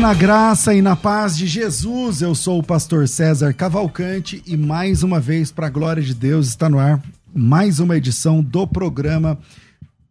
[0.00, 2.22] Na graça e na paz de Jesus.
[2.22, 6.48] Eu sou o pastor César Cavalcante e mais uma vez, para a glória de Deus,
[6.48, 7.02] está no ar
[7.34, 9.38] mais uma edição do programa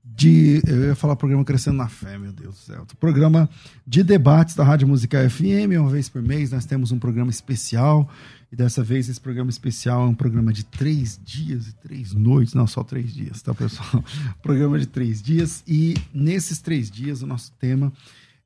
[0.05, 0.61] de.
[0.67, 2.85] Eu ia falar programa Crescendo na Fé, meu Deus do céu.
[2.99, 3.49] Programa
[3.85, 5.73] de debates da Rádio Musical FM.
[5.79, 8.07] Uma vez por mês nós temos um programa especial.
[8.51, 12.53] E dessa vez esse programa especial é um programa de três dias e três noites.
[12.53, 14.03] Não, só três dias, tá, pessoal?
[14.39, 15.63] programa de três dias.
[15.67, 17.91] E nesses três dias o nosso tema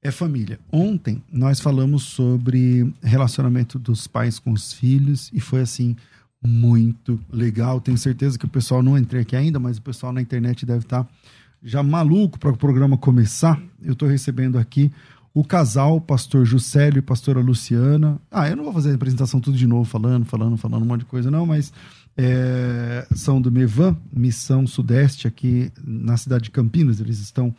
[0.04, 0.60] é família.
[0.72, 5.96] Ontem nós falamos sobre relacionamento dos pais com os filhos e foi assim
[6.46, 7.80] muito legal.
[7.80, 10.84] Tenho certeza que o pessoal não entrei aqui ainda, mas o pessoal na internet deve
[10.84, 11.08] estar
[11.64, 13.62] já maluco para o programa começar.
[13.82, 14.92] Eu estou recebendo aqui
[15.34, 18.20] o casal, pastor Juscelio e pastora Luciana.
[18.30, 21.00] Ah, eu não vou fazer a apresentação tudo de novo, falando, falando, falando um monte
[21.00, 21.72] de coisa, não, mas
[22.18, 27.00] é, são do Mevan, Missão Sudeste, aqui na cidade de Campinas.
[27.00, 27.56] Eles estão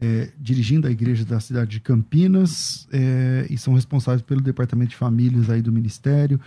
[0.00, 4.96] é, dirigindo a igreja da cidade de Campinas é, e são responsáveis pelo departamento de
[4.96, 6.40] famílias aí do ministério,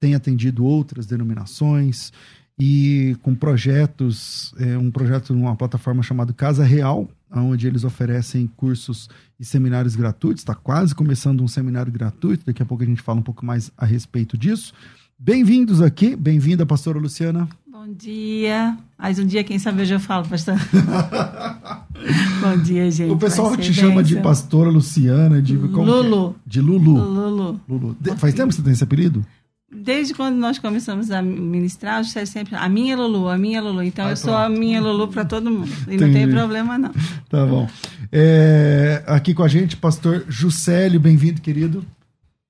[0.00, 2.12] tem atendido outras denominações
[2.58, 9.08] e com projetos, é, um projeto numa plataforma chamada Casa Real, onde eles oferecem cursos
[9.40, 10.42] e seminários gratuitos.
[10.42, 13.70] Está quase começando um seminário gratuito, daqui a pouco a gente fala um pouco mais
[13.76, 14.74] a respeito disso.
[15.18, 17.48] Bem-vindos aqui, bem-vinda, pastora Luciana.
[17.84, 18.78] Bom dia.
[18.96, 20.54] Mais um dia, quem sabe hoje eu falo, pastor.
[22.40, 23.10] Bom dia, gente.
[23.10, 26.36] O pessoal te chama de pastora Luciana, de Lulu.
[26.38, 26.48] É?
[26.48, 26.94] De Lulu.
[26.96, 27.60] Lulu.
[27.68, 27.96] Lulu.
[28.00, 29.26] De, faz tempo que você tem esse apelido?
[29.68, 33.82] Desde quando nós começamos a ministrar, eu disse sempre a minha Lulu, a minha Lulu.
[33.82, 35.72] Então eu sou a minha Lulu para todo mundo.
[35.88, 36.04] E Entendi.
[36.04, 36.92] não tem problema, não.
[37.28, 37.68] Tá bom.
[38.12, 41.84] É, aqui com a gente, pastor Juscelio, bem-vindo, querido.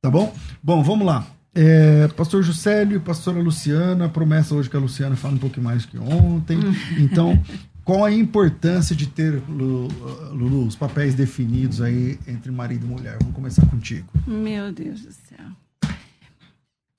[0.00, 0.32] Tá bom?
[0.62, 1.26] Bom, vamos lá.
[1.52, 5.98] É, Pastor Juscelio, Pastora Luciana, promessa hoje que a Luciana fala um pouco mais que
[5.98, 6.60] ontem.
[6.96, 7.36] Então,
[7.84, 13.16] qual a importância de ter, Lulu, os papéis definidos aí entre marido e mulher?
[13.20, 14.06] Vamos começar contigo.
[14.26, 15.46] Meu Deus do céu.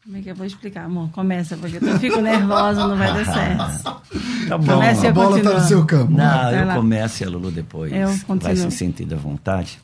[0.04, 1.10] Como é que eu vou explicar, amor?
[1.12, 4.04] Começa, porque eu fico nervosa, não vai dar certo.
[4.50, 4.74] Tá bom.
[4.74, 5.54] Comece A eu bola continuo.
[5.54, 6.12] tá no seu campo.
[6.12, 6.76] Não, Vai eu lá.
[6.76, 9.80] começo e a Lulu depois Eu vai se sentir à vontade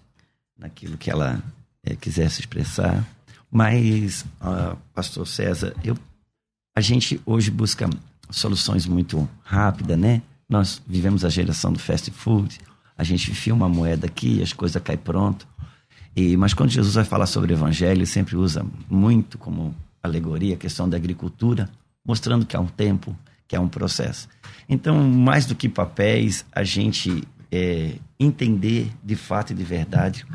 [0.57, 1.41] naquilo que ela
[1.85, 3.07] eh, quiser se expressar.
[3.49, 5.97] Mas, ah, Pastor César, eu,
[6.75, 7.89] a gente hoje busca
[8.29, 10.21] soluções muito rápidas, né?
[10.49, 12.57] Nós vivemos a geração do fast food,
[12.97, 15.47] a gente enfia uma moeda aqui, as coisas caem pronto.
[16.15, 20.55] E, mas quando Jesus vai falar sobre o evangelho, ele sempre usa muito como alegoria
[20.55, 21.69] a questão da agricultura,
[22.05, 23.15] mostrando que há um tempo,
[23.47, 24.27] que há um processo.
[24.67, 30.25] Então, mais do que papéis, a gente é, entender de fato e de verdade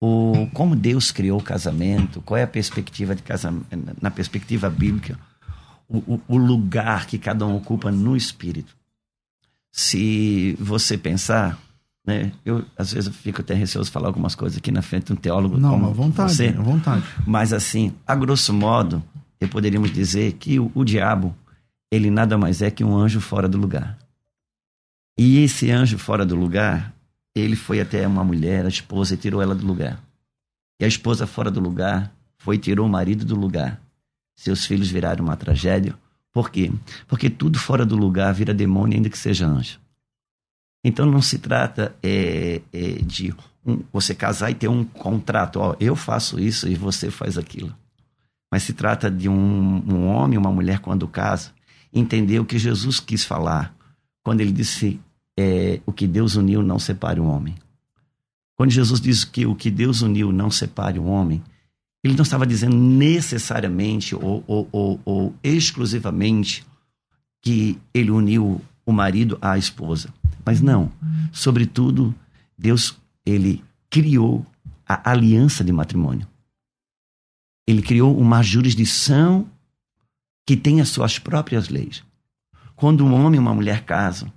[0.00, 3.66] o, como Deus criou o casamento, qual é a perspectiva de casamento,
[4.00, 5.18] na perspectiva bíblica,
[5.88, 8.76] o, o- o lugar que cada um ocupa no espírito.
[9.72, 11.58] Se você pensar,
[12.06, 15.06] né, eu às vezes eu fico até receoso de falar algumas coisas aqui na frente
[15.06, 17.04] de um teólogo Não, como à vontade, você, à vontade.
[17.26, 19.02] mas assim, a grosso modo,
[19.40, 21.34] eu poderíamos dizer que o, o diabo,
[21.92, 23.96] ele nada mais é que um anjo fora do lugar.
[25.18, 26.94] E esse anjo fora do lugar,
[27.34, 30.00] ele foi até uma mulher, a esposa, e tirou ela do lugar.
[30.80, 33.80] E a esposa fora do lugar foi e tirou o marido do lugar.
[34.36, 35.94] Seus filhos viraram uma tragédia.
[36.38, 36.70] Por quê?
[37.08, 39.80] Porque tudo fora do lugar vira demônio, ainda que seja anjo.
[40.84, 43.34] Então não se trata é, é, de
[43.66, 45.58] um- você casar e ter um contrato.
[45.58, 47.74] Ó, eu faço isso e você faz aquilo.
[48.52, 51.50] Mas se trata de um, um homem uma mulher quando casa
[51.92, 53.74] entender o que Jesus quis falar
[54.22, 55.00] quando ele disse
[55.36, 57.56] é, o que Deus uniu não separe o homem.
[58.56, 61.42] Quando Jesus diz que o que Deus uniu não separe o homem,
[62.08, 66.64] ele não estava dizendo necessariamente ou, ou, ou, ou exclusivamente
[67.42, 70.12] que ele uniu o marido à esposa.
[70.44, 70.90] Mas não.
[71.32, 72.14] Sobretudo,
[72.56, 74.44] Deus ele criou
[74.86, 76.26] a aliança de matrimônio.
[77.66, 79.46] Ele criou uma jurisdição
[80.46, 82.02] que tem as suas próprias leis.
[82.74, 84.32] Quando um homem e uma mulher casam,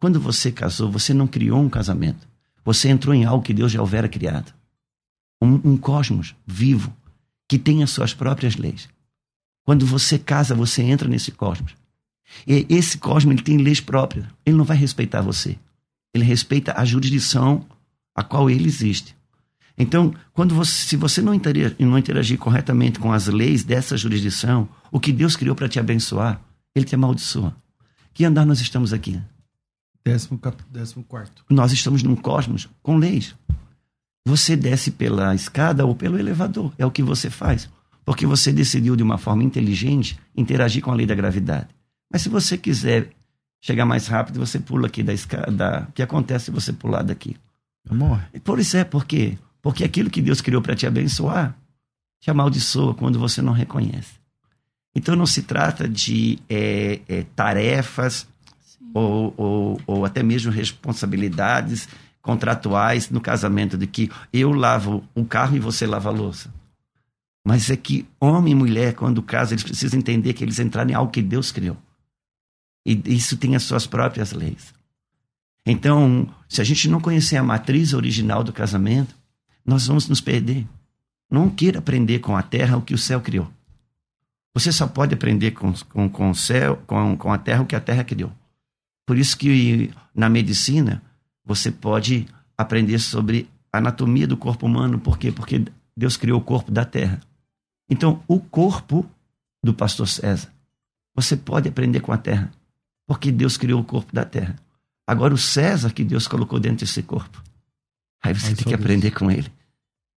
[0.00, 2.26] quando você casou, você não criou um casamento.
[2.64, 4.52] Você entrou em algo que Deus já houvera criado.
[5.40, 6.92] Um, um cosmos vivo
[7.52, 8.88] que tem as suas próprias leis.
[9.62, 11.74] Quando você casa, você entra nesse cosmos.
[12.46, 14.24] E esse cosmos ele tem leis próprias.
[14.46, 15.58] Ele não vai respeitar você.
[16.14, 17.66] Ele respeita a jurisdição
[18.14, 19.14] a qual ele existe.
[19.76, 24.66] Então, quando você, se você não interagir, não interagir corretamente com as leis dessa jurisdição,
[24.90, 26.40] o que Deus criou para te abençoar,
[26.74, 27.54] ele te amaldiçoa.
[28.14, 29.20] Que andar nós estamos aqui?
[30.02, 30.40] Décimo,
[30.70, 31.44] décimo quarto.
[31.50, 33.34] Nós estamos num cosmos com leis.
[34.26, 36.72] Você desce pela escada ou pelo elevador.
[36.78, 37.68] É o que você faz.
[38.04, 41.68] Porque você decidiu de uma forma inteligente interagir com a lei da gravidade.
[42.10, 43.10] Mas se você quiser
[43.60, 45.86] chegar mais rápido, você pula aqui da escada.
[45.88, 47.36] O que acontece se você pular daqui?
[47.90, 48.26] Morre.
[48.34, 49.38] E Por isso é, por quê?
[49.60, 51.56] Porque aquilo que Deus criou para te abençoar,
[52.20, 54.20] te amaldiçoa quando você não reconhece.
[54.94, 58.26] Então não se trata de é, é, tarefas
[58.92, 61.88] ou, ou, ou até mesmo responsabilidades
[62.22, 66.54] contratuais no casamento, de que eu lavo o carro e você lava a louça.
[67.44, 70.94] Mas é que homem e mulher, quando casam, eles precisam entender que eles entraram em
[70.94, 71.76] algo que Deus criou.
[72.86, 74.72] E isso tem as suas próprias leis.
[75.66, 79.14] Então, se a gente não conhecer a matriz original do casamento,
[79.64, 80.66] nós vamos nos perder.
[81.30, 83.50] Não queira aprender com a terra o que o céu criou.
[84.54, 87.76] Você só pode aprender com, com, com o céu, com, com a terra o que
[87.76, 88.30] a terra criou.
[89.06, 91.02] Por isso que na medicina
[91.44, 94.98] você pode aprender sobre a anatomia do corpo humano.
[94.98, 95.32] Por quê?
[95.32, 95.64] Porque
[95.96, 97.20] Deus criou o corpo da terra.
[97.88, 99.08] Então, o corpo
[99.62, 100.52] do pastor César,
[101.14, 102.50] você pode aprender com a terra.
[103.06, 104.56] Porque Deus criou o corpo da terra.
[105.06, 107.42] Agora, o César que Deus colocou dentro desse corpo.
[108.22, 108.80] Aí você tem que Deus.
[108.80, 109.50] aprender com ele.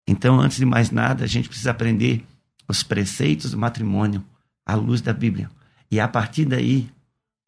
[0.07, 2.25] Então, antes de mais nada, a gente precisa aprender
[2.67, 4.23] os preceitos do matrimônio
[4.65, 5.49] à luz da Bíblia.
[5.89, 6.89] E a partir daí,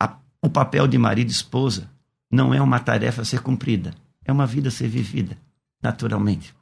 [0.01, 1.89] a- o papel de marido e esposa
[2.31, 5.37] não é uma tarefa a ser cumprida, é uma vida a ser vivida
[5.85, 6.53] naturalmente.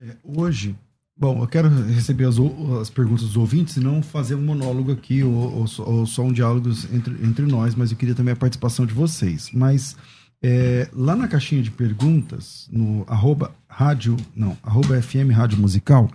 [0.00, 0.76] É, hoje,
[1.16, 2.36] bom, eu quero receber as,
[2.80, 6.32] as perguntas dos ouvintes e não fazer um monólogo aqui ou, ou ou só um
[6.32, 9.50] diálogo entre, entre nós, mas eu queria também a participação de vocês.
[9.52, 9.96] Mas
[10.40, 16.08] é, lá na caixinha de perguntas, no arroba rádio, não, arroba FM Rádio Musical,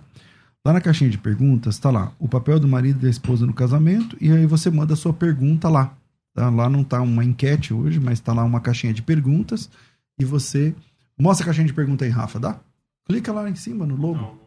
[0.66, 3.52] lá na caixinha de perguntas tá lá o papel do marido e da esposa no
[3.52, 5.94] casamento e aí você manda a sua pergunta lá.
[6.34, 6.50] Tá?
[6.50, 9.70] Lá não tá uma enquete hoje, mas tá lá uma caixinha de perguntas
[10.18, 10.74] e você
[11.18, 12.58] mostra a caixinha de pergunta aí, Rafa, dá?
[13.06, 14.40] Clica lá em cima no logo.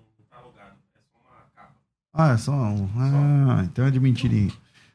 [2.13, 2.89] Ah, é só um.
[2.98, 4.51] Ah, então é de mentirinha.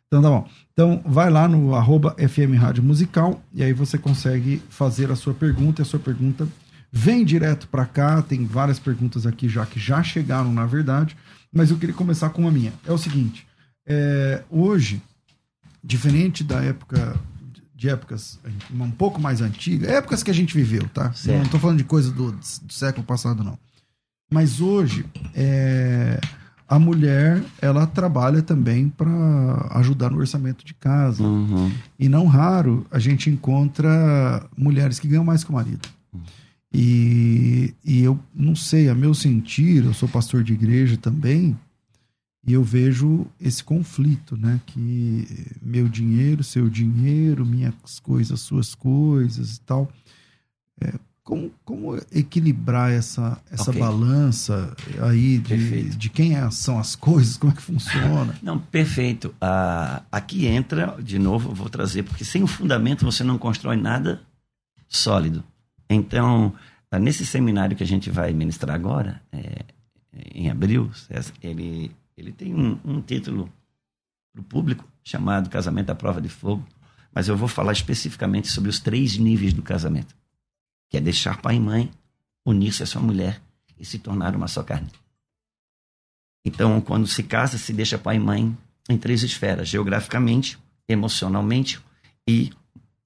[0.06, 0.49] Então tá bom.
[0.72, 5.32] Então vai lá no arroba FM Rádio Musical e aí você consegue fazer a sua
[5.32, 6.46] pergunta e a sua pergunta
[6.90, 8.20] vem direto para cá.
[8.20, 11.16] Tem várias perguntas aqui já que já chegaram, na verdade.
[11.50, 12.72] mas eu queria começar com a minha.
[12.84, 13.46] É o seguinte:
[13.87, 15.00] é, hoje,
[15.83, 17.19] diferente da época
[17.75, 18.39] de épocas
[18.71, 21.12] um pouco mais antigas, épocas que a gente viveu, tá?
[21.12, 21.37] Certo.
[21.37, 23.59] Não estou falando de coisa do, do, século passado, não.
[24.31, 26.21] Mas hoje, é,
[26.69, 31.25] a mulher, ela trabalha também para ajudar no orçamento de casa.
[31.25, 31.73] Uhum.
[31.99, 35.89] E não raro, a gente encontra mulheres que ganham mais que o marido.
[36.15, 36.21] Uhum.
[36.73, 41.59] E, e eu não sei, a meu sentir, eu sou pastor de igreja também,
[42.44, 44.61] e eu vejo esse conflito, né?
[44.66, 45.26] Que
[45.62, 49.88] meu dinheiro, seu dinheiro, minhas coisas, suas coisas e tal.
[50.80, 53.80] É, como, como equilibrar essa, essa okay.
[53.80, 58.34] balança aí de, de quem é, são as coisas, como é que funciona?
[58.42, 59.32] Não, perfeito.
[59.40, 64.20] Ah, aqui entra, de novo, vou trazer, porque sem o fundamento você não constrói nada
[64.88, 65.44] sólido.
[65.88, 66.52] Então,
[67.00, 69.64] nesse seminário que a gente vai ministrar agora, é,
[70.34, 70.90] em abril,
[71.40, 73.52] ele ele tem um, um título
[74.33, 76.66] para o público chamado Casamento à Prova de Fogo,
[77.12, 80.16] mas eu vou falar especificamente sobre os três níveis do casamento,
[80.90, 81.90] que é deixar pai e mãe,
[82.45, 83.42] unir-se à sua mulher
[83.78, 84.90] e se tornar uma só carne.
[86.45, 88.57] Então, quando se casa, se deixa pai e mãe
[88.88, 91.81] em três esferas: geograficamente, emocionalmente
[92.28, 92.52] e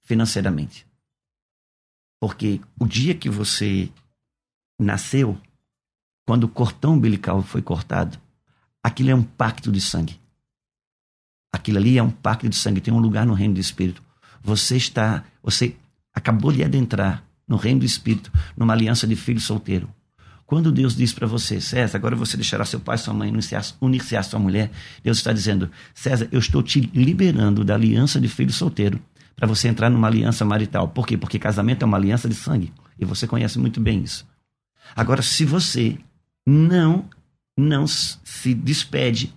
[0.02, 0.86] financeiramente.
[2.20, 3.90] Porque o dia que você
[4.78, 5.38] nasceu,
[6.26, 8.18] quando o cordão umbilical foi cortado,
[8.86, 10.16] Aquilo é um pacto de sangue.
[11.52, 14.00] Aquilo ali é um pacto de sangue, tem um lugar no reino do Espírito.
[14.40, 15.74] Você está, você
[16.14, 19.92] acabou de adentrar no reino do Espírito, numa aliança de filho solteiro.
[20.46, 23.32] Quando Deus diz para você, César, agora você deixará seu pai e sua mãe
[23.80, 24.70] unir-se à sua mulher,
[25.02, 29.02] Deus está dizendo, César, eu estou te liberando da aliança de filho solteiro
[29.34, 30.86] para você entrar numa aliança marital.
[30.86, 31.18] Por quê?
[31.18, 32.72] Porque casamento é uma aliança de sangue.
[32.96, 34.24] E você conhece muito bem isso.
[34.94, 35.98] Agora, se você
[36.46, 37.10] não
[37.56, 39.34] não se despede,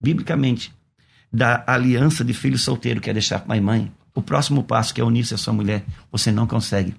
[0.00, 0.72] biblicamente,
[1.32, 5.00] da aliança de filho solteiro, que é deixar pai e mãe, o próximo passo, que
[5.00, 6.94] é unir-se à sua mulher, você não consegue.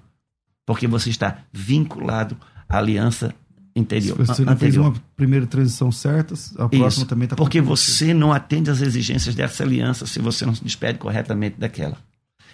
[0.66, 2.36] Porque você está vinculado
[2.68, 3.34] à aliança
[3.74, 4.16] interior.
[4.16, 4.72] Se você não anterior.
[4.72, 8.80] fez uma primeira transição certa, a próxima Isso, também está Porque você não atende às
[8.80, 11.96] exigências dessa aliança se você não se despede corretamente daquela.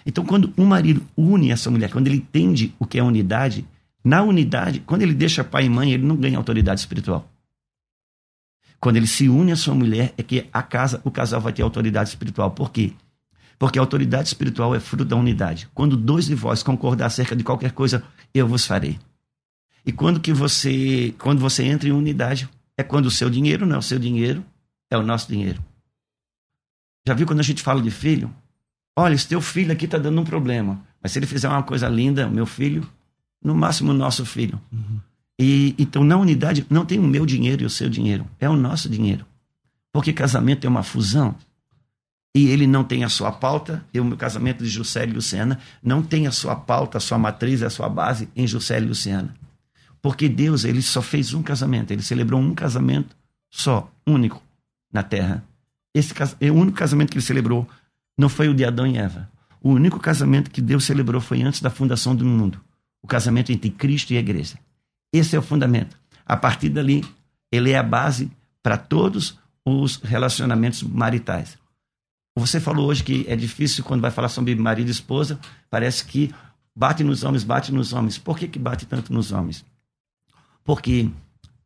[0.05, 3.65] Então, quando um marido une essa mulher, quando ele entende o que é unidade,
[4.03, 7.29] na unidade, quando ele deixa pai e mãe, ele não ganha autoridade espiritual.
[8.79, 11.63] Quando ele se une à sua mulher, é que a casa, o casal vai ter
[11.63, 12.51] autoridade espiritual.
[12.51, 12.93] Por quê?
[13.57, 15.67] Porque a autoridade espiritual é fruto da unidade.
[15.73, 18.03] Quando dois de vós concordar acerca de qualquer coisa,
[18.33, 18.99] eu vos farei.
[19.85, 23.77] E quando que você, quando você entra em unidade, é quando o seu dinheiro não
[23.77, 24.45] é o seu dinheiro,
[24.91, 25.63] é o nosso dinheiro.
[27.07, 28.33] Já viu quando a gente fala de filho?
[28.95, 30.83] Olha, esse teu filho aqui está dando um problema.
[31.01, 32.87] Mas se ele fizer uma coisa linda, meu filho,
[33.41, 34.61] no máximo nosso filho.
[34.71, 34.99] Uhum.
[35.39, 38.55] E, então, na unidade, não tem o meu dinheiro e o seu dinheiro, é o
[38.55, 39.25] nosso dinheiro.
[39.91, 41.35] Porque casamento é uma fusão.
[42.35, 45.59] E ele não tem a sua pauta, e o meu casamento de Juscelia e Luciana
[45.81, 49.35] não tem a sua pauta, a sua matriz, a sua base em Juscelia e Luciana.
[50.01, 53.15] Porque Deus, ele só fez um casamento, ele celebrou um casamento
[53.49, 54.41] só, único,
[54.91, 55.43] na terra.
[55.93, 57.67] Esse o único casamento que ele celebrou
[58.17, 59.29] não foi o de Adão e Eva.
[59.61, 62.61] O único casamento que Deus celebrou foi antes da fundação do mundo.
[63.01, 64.59] O casamento entre Cristo e a igreja.
[65.17, 65.97] Esse é o fundamento.
[66.25, 67.03] A partir dali,
[67.51, 68.31] ele é a base
[68.61, 71.57] para todos os relacionamentos maritais.
[72.37, 76.33] Você falou hoje que é difícil quando vai falar sobre marido e esposa, parece que
[76.75, 78.17] bate nos homens, bate nos homens.
[78.17, 79.65] Por que, que bate tanto nos homens?
[80.63, 81.09] Porque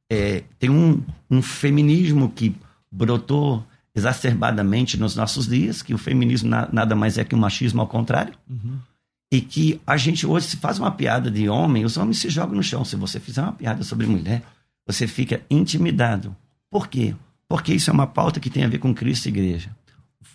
[0.10, 2.56] é, tem um, um feminismo que
[2.92, 7.82] brotou exacerbadamente nos nossos dias, que o feminismo na, nada mais é que um machismo
[7.82, 8.34] ao contrário.
[8.50, 8.80] Uhum
[9.32, 12.56] e que a gente hoje se faz uma piada de homem, os homens se jogam
[12.56, 12.84] no chão.
[12.84, 14.44] Se você fizer uma piada sobre mulher,
[14.86, 16.36] você fica intimidado.
[16.70, 17.16] Por quê?
[17.48, 19.74] Porque isso é uma pauta que tem a ver com Cristo e igreja.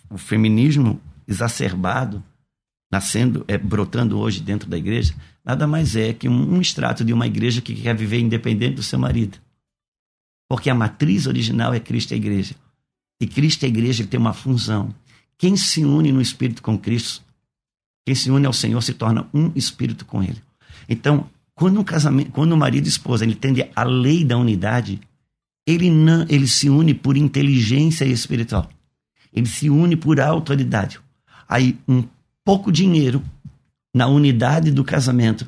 [0.09, 2.23] O feminismo exacerbado,
[2.91, 5.13] nascendo, é, brotando hoje dentro da igreja,
[5.45, 8.97] nada mais é que um, extrato de uma igreja que quer viver independente do seu
[8.97, 9.37] marido.
[10.49, 12.55] Porque a matriz original é Cristo e a igreja.
[13.21, 14.93] E Cristo e a igreja tem uma função.
[15.37, 17.21] Quem se une no Espírito com Cristo
[18.07, 20.41] quem se une ao Senhor se torna um espírito com Ele.
[20.87, 25.01] Então, quando um casamento, quando o marido e esposa entende a lei da unidade,
[25.67, 28.69] ele não, ele se une por inteligência espiritual.
[29.33, 31.01] Ele se une por autoridade.
[31.49, 32.01] Aí um
[32.45, 33.21] pouco dinheiro
[33.93, 35.45] na unidade do casamento,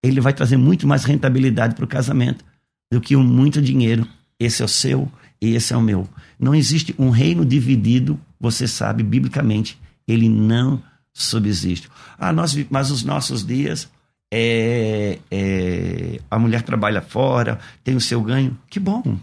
[0.00, 2.44] ele vai trazer muito mais rentabilidade para o casamento
[2.88, 4.06] do que um muito dinheiro.
[4.38, 5.10] Esse é o seu
[5.42, 6.08] e esse é o meu.
[6.38, 10.80] Não existe um reino dividido, você sabe, biblicamente, ele não
[11.22, 11.88] subsiste.
[12.18, 13.90] Ah, nós, mas os nossos dias,
[14.30, 18.56] é, é, a mulher trabalha fora, tem o seu ganho.
[18.68, 19.18] Que bom.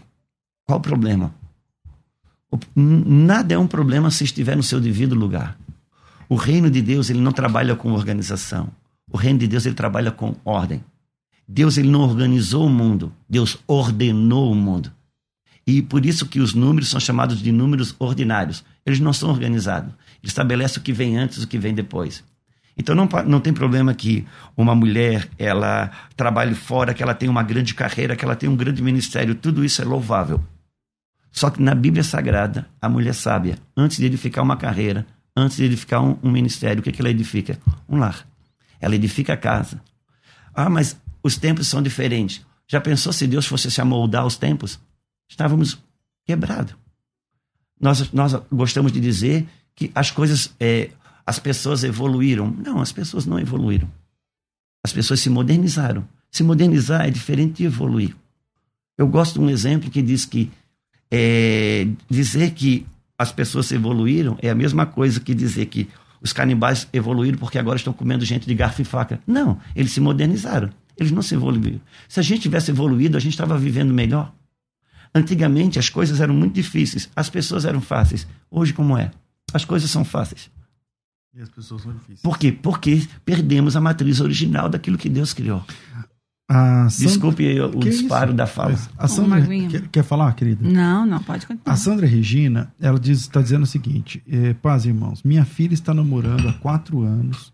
[0.65, 1.33] Qual o problema?
[2.75, 5.57] Nada é um problema se estiver no seu devido lugar.
[6.29, 8.69] O reino de Deus ele não trabalha com organização.
[9.11, 10.83] O reino de Deus ele trabalha com ordem.
[11.47, 14.91] Deus ele não organizou o mundo, Deus ordenou o mundo.
[15.65, 18.63] E por isso que os números são chamados de números ordinários.
[18.85, 19.93] Eles não são organizados.
[20.21, 22.23] Ele estabelece o que vem antes o que vem depois.
[22.77, 24.25] Então não, não tem problema que
[24.57, 28.55] uma mulher ela trabalhe fora, que ela tenha uma grande carreira, que ela tenha um
[28.55, 29.35] grande ministério.
[29.35, 30.43] Tudo isso é louvável.
[31.31, 35.05] Só que na Bíblia Sagrada, a mulher sábia, antes de edificar uma carreira,
[35.35, 37.57] antes de edificar um, um ministério, o que, que ela edifica?
[37.87, 38.27] Um lar.
[38.79, 39.81] Ela edifica a casa.
[40.53, 42.45] Ah, mas os tempos são diferentes.
[42.67, 44.79] Já pensou se Deus fosse se amoldar aos tempos?
[45.33, 45.79] Estávamos
[46.27, 46.75] quebrados.
[47.81, 50.91] Nós, nós gostamos de dizer que as coisas, é,
[51.25, 52.51] as pessoas evoluíram.
[52.51, 53.89] Não, as pessoas não evoluíram.
[54.83, 56.07] As pessoas se modernizaram.
[56.29, 58.15] Se modernizar é diferente de evoluir.
[58.95, 60.51] Eu gosto de um exemplo que diz que
[61.09, 62.85] é, dizer que
[63.17, 65.89] as pessoas evoluíram é a mesma coisa que dizer que
[66.21, 69.19] os canibais evoluíram porque agora estão comendo gente de garfo e faca.
[69.25, 70.69] Não, eles se modernizaram.
[70.95, 71.81] Eles não se evoluíram.
[72.07, 74.31] Se a gente tivesse evoluído, a gente estava vivendo melhor.
[75.15, 78.27] Antigamente as coisas eram muito difíceis, as pessoas eram fáceis.
[78.49, 79.11] Hoje, como é?
[79.53, 80.49] As coisas são fáceis.
[81.35, 82.21] E as pessoas são difíceis.
[82.21, 82.51] Por quê?
[82.51, 85.63] Porque perdemos a matriz original daquilo que Deus criou.
[86.49, 87.07] A Sandra...
[87.07, 88.37] Desculpe o que disparo isso?
[88.37, 88.77] da fala.
[88.97, 90.67] A Sandra quer, quer, falar, querida?
[90.67, 91.73] Não, não, pode continuar.
[91.73, 96.47] A Sandra Regina, ela está dizendo o seguinte: eh, paz, irmãos, minha filha está namorando
[96.49, 97.53] há quatro anos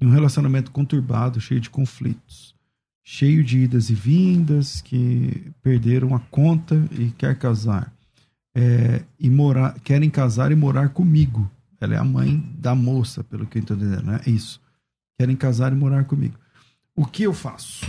[0.00, 2.51] em um relacionamento conturbado, cheio de conflitos
[3.02, 7.92] cheio de idas e vindas, que perderam a conta e quer casar.
[8.54, 11.50] É, e morar, querem casar e morar comigo.
[11.80, 14.20] Ela é a mãe da moça, pelo que eu estou entendendo, né?
[14.26, 14.60] É isso.
[15.18, 16.38] Querem casar e morar comigo.
[16.94, 17.84] O que eu faço?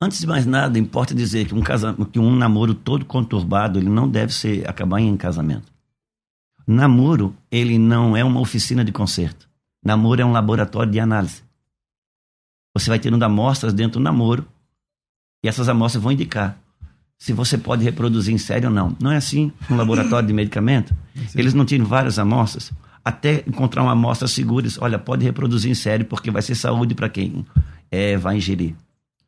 [0.00, 3.90] Antes de mais nada, importa dizer que um, casamento, que um namoro todo conturbado ele
[3.90, 5.70] não deve ser acabar em casamento.
[6.66, 9.48] Namoro, ele não é uma oficina de conserto.
[9.84, 11.42] Namoro é um laboratório de análise.
[12.80, 14.46] Você vai tendo amostras dentro do namoro
[15.44, 16.58] e essas amostras vão indicar
[17.18, 18.96] se você pode reproduzir em série ou não.
[18.98, 20.94] Não é assim no laboratório de medicamento?
[21.36, 22.72] Eles não tiram várias amostras
[23.04, 24.66] até encontrar uma amostra segura.
[24.78, 27.44] Olha, pode reproduzir em série porque vai ser saúde para quem
[27.90, 28.74] é, vai ingerir.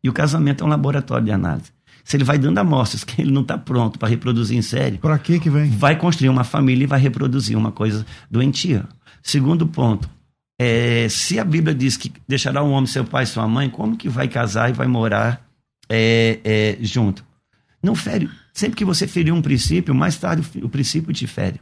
[0.03, 1.71] E o casamento é um laboratório de análise.
[2.03, 5.19] Se ele vai dando amostras que ele não está pronto para reproduzir em série, para
[5.19, 5.71] que que vem?
[5.71, 8.87] Vai construir uma família e vai reproduzir uma coisa doentia.
[9.23, 10.09] Segundo ponto,
[10.65, 13.97] é, se a Bíblia diz que deixará um homem seu pai e sua mãe, como
[13.97, 15.45] que vai casar e vai morar
[15.89, 17.25] é, é, junto?
[17.83, 18.31] Não fere.
[18.55, 21.61] Sempre que você ferir um princípio, mais tarde o, princípio te fere.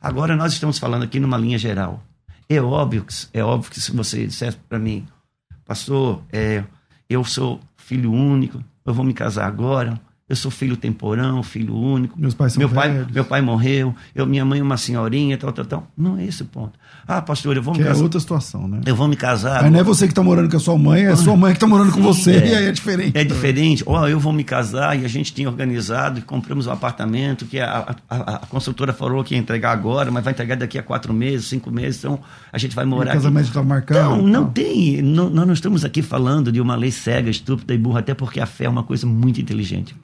[0.00, 2.02] Agora nós estamos falando aqui numa linha geral.
[2.48, 5.06] É óbvio que, é óbvio que se você disser para mim,
[5.64, 6.64] pastor, é,
[7.08, 12.18] eu sou filho único, eu vou me casar agora, eu sou filho temporão, filho único.
[12.18, 15.52] Meus pais são meu pai, meu pai morreu, eu, minha mãe é uma senhorinha, tal,
[15.52, 15.86] tal, tal.
[15.94, 16.78] Não é esse o ponto.
[17.06, 18.00] Ah, pastor, eu vou que me casar.
[18.00, 18.80] É outra situação, né?
[18.86, 19.62] Eu vou me casar.
[19.62, 21.52] Aí não é você que está morando com a sua mãe, é a sua mãe
[21.52, 23.18] que está morando com você, é, e aí é diferente.
[23.18, 23.84] É diferente.
[23.86, 27.44] Ó, oh, eu vou me casar e a gente tinha organizado e compramos um apartamento
[27.44, 30.82] que a, a, a, construtora falou que ia entregar agora, mas vai entregar daqui a
[30.82, 32.18] quatro meses, cinco meses, então
[32.50, 33.10] a gente vai morar.
[33.10, 34.16] O casamento está marcado.
[34.16, 35.02] Não, não tem.
[35.02, 38.40] Não, nós não estamos aqui falando de uma lei cega, estúpida e burra, até porque
[38.40, 39.94] a fé é uma coisa muito inteligente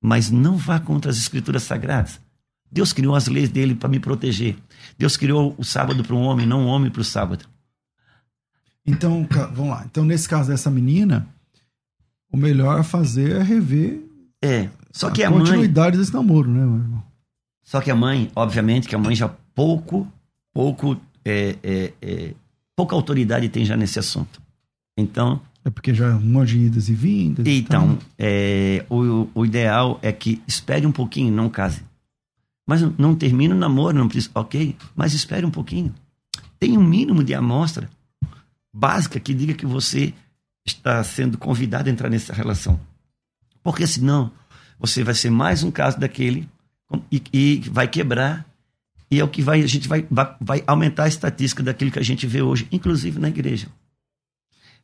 [0.00, 2.20] mas não vá contra as escrituras sagradas.
[2.70, 4.56] Deus criou as leis dele para me proteger.
[4.98, 7.46] Deus criou o sábado para um homem, não um homem para o sábado.
[8.86, 9.84] Então, vamos lá.
[9.84, 11.26] Então, nesse caso dessa menina,
[12.30, 14.08] o melhor a fazer é rever
[14.42, 17.02] é, só que a, a continuidade mãe, desse namoro, né, meu irmão?
[17.62, 20.10] Só que a mãe, obviamente, que a mãe já pouco,
[20.52, 22.34] pouco, é, é, é,
[22.74, 24.40] pouca autoridade tem já nesse assunto.
[24.96, 27.46] Então, é porque já é um monte de idas e vindas.
[27.46, 31.82] Então, é, o, o ideal é que espere um pouquinho, não case.
[32.66, 34.74] Mas não, termine o namoro, não precisa, ok?
[34.96, 35.94] Mas espere um pouquinho.
[36.58, 37.88] Tem um mínimo de amostra
[38.72, 40.14] básica que diga que você
[40.66, 42.80] está sendo convidado a entrar nessa relação.
[43.62, 44.32] Porque senão
[44.78, 46.48] você vai ser mais um caso daquele
[47.12, 48.46] e, e vai quebrar.
[49.10, 51.98] E é o que vai, a gente vai, vai, vai aumentar a estatística daquilo que
[51.98, 53.68] a gente vê hoje, inclusive na igreja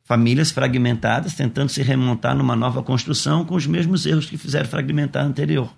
[0.05, 5.25] famílias fragmentadas tentando se remontar numa nova construção com os mesmos erros que fizeram fragmentar
[5.25, 5.75] a anterior.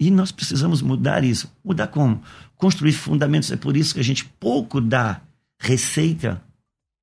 [0.00, 1.50] E nós precisamos mudar isso.
[1.64, 2.20] Mudar como?
[2.56, 3.52] Construir fundamentos.
[3.52, 5.20] É por isso que a gente pouco dá
[5.60, 6.42] receita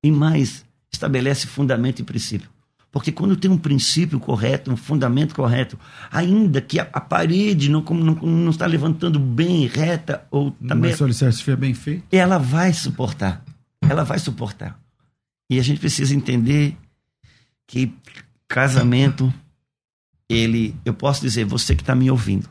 [0.04, 2.50] e mais estabelece fundamento e princípio.
[2.92, 5.78] Porque quando tem um princípio correto, um fundamento correto,
[6.10, 10.90] ainda que a, a parede não, não, não, está levantando bem, reta, ou também.
[10.90, 12.02] Mas se o alicerce bem feito.
[12.10, 13.44] Ela vai suportar.
[13.80, 14.79] Ela vai suportar.
[15.50, 16.76] E a gente precisa entender
[17.66, 17.92] que
[18.46, 19.34] casamento,
[20.28, 22.48] ele, eu posso dizer, você que está me ouvindo,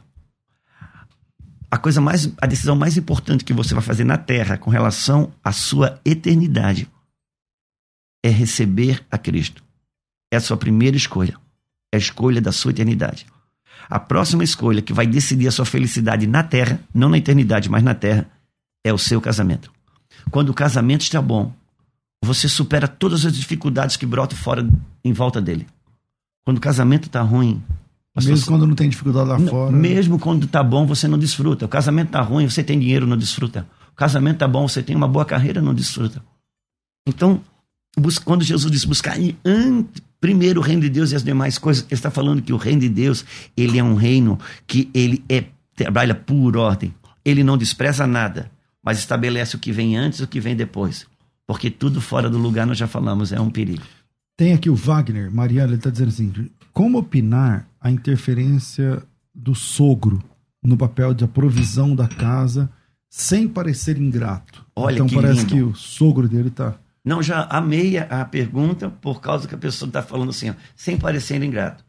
[1.72, 5.32] a coisa mais, a decisão mais importante que você vai fazer na Terra com relação
[5.42, 6.90] à sua eternidade
[8.22, 9.64] é receber a Cristo.
[10.30, 11.38] É a sua primeira escolha.
[11.94, 13.26] É a escolha da sua eternidade.
[13.90, 17.82] A próxima escolha que vai decidir a sua felicidade na Terra, não na eternidade, mas
[17.82, 18.30] na Terra,
[18.84, 19.72] é o seu casamento.
[20.32, 21.54] Quando o casamento está bom,
[22.24, 24.68] você supera todas as dificuldades que brotam fora
[25.04, 25.68] em volta dele.
[26.46, 27.62] Quando o casamento está ruim,
[28.16, 28.54] mesmo sua...
[28.54, 29.72] quando não tem dificuldade lá fora.
[29.72, 31.66] Mesmo quando está bom, você não desfruta.
[31.66, 33.68] O casamento está ruim, você tem dinheiro, não desfruta.
[33.92, 36.24] O casamento está bom, você tem uma boa carreira, não desfruta.
[37.08, 37.42] Então,
[38.24, 39.16] quando Jesus diz buscar
[40.20, 42.82] primeiro o reino de Deus e as demais coisas, ele está falando que o reino
[42.82, 46.94] de Deus, ele é um reino que ele é, trabalha por ordem.
[47.24, 48.52] Ele não despreza nada,
[48.84, 51.06] mas estabelece o que vem antes e o que vem depois.
[51.50, 53.82] Porque tudo fora do lugar, nós já falamos, é um perigo.
[54.38, 56.32] Tem aqui o Wagner, Mariana, ele está dizendo assim:
[56.72, 59.02] como opinar a interferência
[59.34, 60.24] do sogro
[60.64, 62.70] no papel de provisão da casa
[63.10, 64.64] sem parecer ingrato?
[64.76, 65.56] Olha então que parece lindo.
[65.56, 69.88] que o sogro dele está não, já amei a pergunta por causa que a pessoa
[69.88, 71.84] está falando assim, ó, sem parecer ingrato.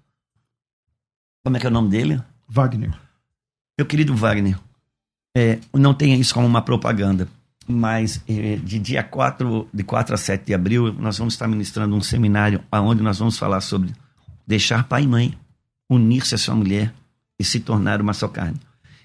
[1.44, 2.18] Como é que é o nome dele?
[2.48, 2.98] Wagner.
[3.78, 4.58] Meu querido Wagner,
[5.36, 7.28] é, não tenha isso como uma propaganda,
[7.66, 11.94] mas é, de dia 4, de 4 a 7 de abril, nós vamos estar ministrando
[11.94, 13.92] um seminário onde nós vamos falar sobre
[14.46, 15.38] deixar pai e mãe,
[15.88, 16.92] unir-se a sua mulher
[17.38, 18.58] e se tornar uma só carne.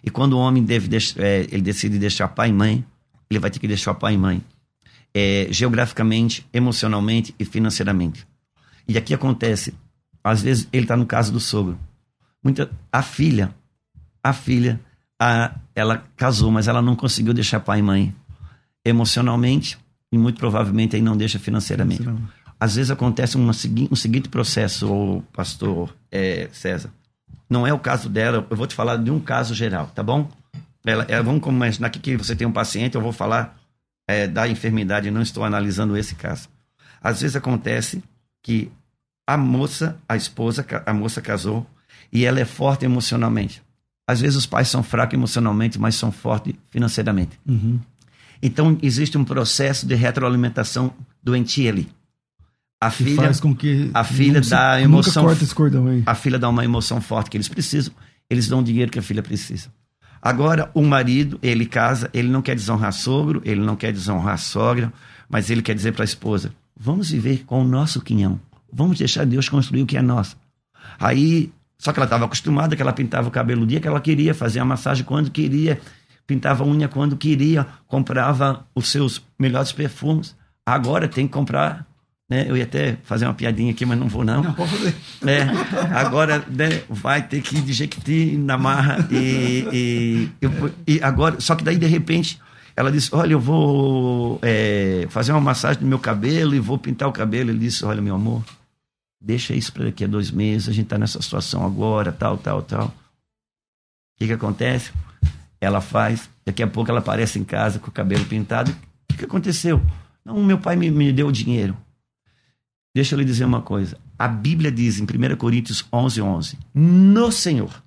[0.03, 2.85] E quando o homem deve, é, ele decide deixar pai e mãe,
[3.29, 4.43] ele vai ter que deixar pai e mãe
[5.15, 8.27] é, geograficamente, emocionalmente e financeiramente.
[8.85, 9.73] E aqui acontece,
[10.21, 11.79] às vezes ele está no caso do sogro.
[12.43, 13.55] Muita, a filha,
[14.21, 14.79] a filha,
[15.17, 18.15] a, ela casou, mas ela não conseguiu deixar pai e mãe
[18.85, 19.77] emocionalmente
[20.11, 22.07] e muito provavelmente aí não deixa financeiramente.
[22.59, 26.89] Às vezes acontece uma, um seguinte processo, pastor é, César.
[27.49, 30.29] Não é o caso dela, eu vou te falar de um caso geral, tá bom?
[30.85, 33.59] Ela, ela, vamos imaginar que você tem um paciente, eu vou falar
[34.07, 36.47] é, da enfermidade, não estou analisando esse caso.
[37.01, 38.03] Às vezes acontece
[38.41, 38.71] que
[39.27, 41.65] a moça, a esposa, a moça casou
[42.11, 43.61] e ela é forte emocionalmente.
[44.07, 47.39] Às vezes os pais são fracos emocionalmente, mas são fortes financeiramente.
[47.47, 47.79] Uhum.
[48.45, 51.89] Então existe um processo de retroalimentação doentia ali.
[52.79, 55.23] A que filha faz com que a filha dá emoção.
[55.23, 56.03] Corta esse cordão aí.
[56.05, 57.91] A filha dá uma emoção forte que eles precisam.
[58.29, 59.69] Eles dão o dinheiro que a filha precisa.
[60.21, 64.93] Agora, o marido, ele casa, ele não quer desonrar sogro, ele não quer desonrar sogra,
[65.27, 68.39] mas ele quer dizer para a esposa: vamos viver com o nosso quinhão,
[68.71, 70.37] vamos deixar Deus construir o que é nosso.
[70.99, 73.99] Aí, só que ela estava acostumada que ela pintava o cabelo o dia que ela
[73.99, 75.81] queria, fazia a massagem quando queria,
[76.25, 80.35] pintava unha quando queria, comprava os seus melhores perfumes.
[80.65, 81.85] Agora tem que comprar
[82.29, 82.45] né?
[82.49, 84.41] Eu ia até fazer uma piadinha aqui, mas não vou não.
[84.43, 84.95] Não, pode fazer.
[85.25, 90.31] É, agora né, vai ter que jequiti na marra e, e,
[90.87, 92.39] e, agora, só que daí de repente
[92.75, 97.07] ela disse, olha, eu vou é, fazer uma massagem no meu cabelo e vou pintar
[97.07, 97.49] o cabelo.
[97.49, 98.43] Ele disse, olha, meu amor,
[99.21, 102.61] deixa isso para daqui a dois meses, a gente está nessa situação agora, tal, tal,
[102.61, 102.87] tal.
[102.87, 102.93] O
[104.17, 104.91] que que acontece?
[105.59, 108.71] Ela faz, daqui a pouco ela aparece em casa com o cabelo pintado.
[108.71, 108.75] O
[109.09, 109.81] que, que aconteceu?
[110.23, 111.77] Não, meu pai me, me deu o dinheiro.
[112.93, 113.97] Deixa eu lhe dizer uma coisa.
[114.17, 117.83] A Bíblia diz em 1 Coríntios 11, 11: No Senhor.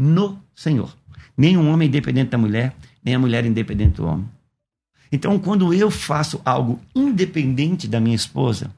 [0.00, 0.96] No Senhor.
[1.36, 4.28] Nem um homem é independente da mulher, nem a mulher é independente do homem.
[5.12, 8.70] Então, quando eu faço algo independente da minha esposa,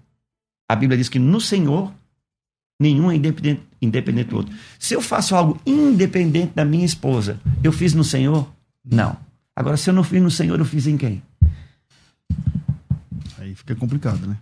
[0.68, 1.92] a Bíblia diz que no Senhor,
[2.78, 4.54] nenhum é independente, independente do outro.
[4.78, 8.50] Se eu faço algo independente da minha esposa, eu fiz no Senhor?
[8.84, 9.16] Não.
[9.54, 11.22] Agora, se eu não fiz no Senhor, eu fiz em quem?
[13.38, 14.38] Aí fica complicado, né?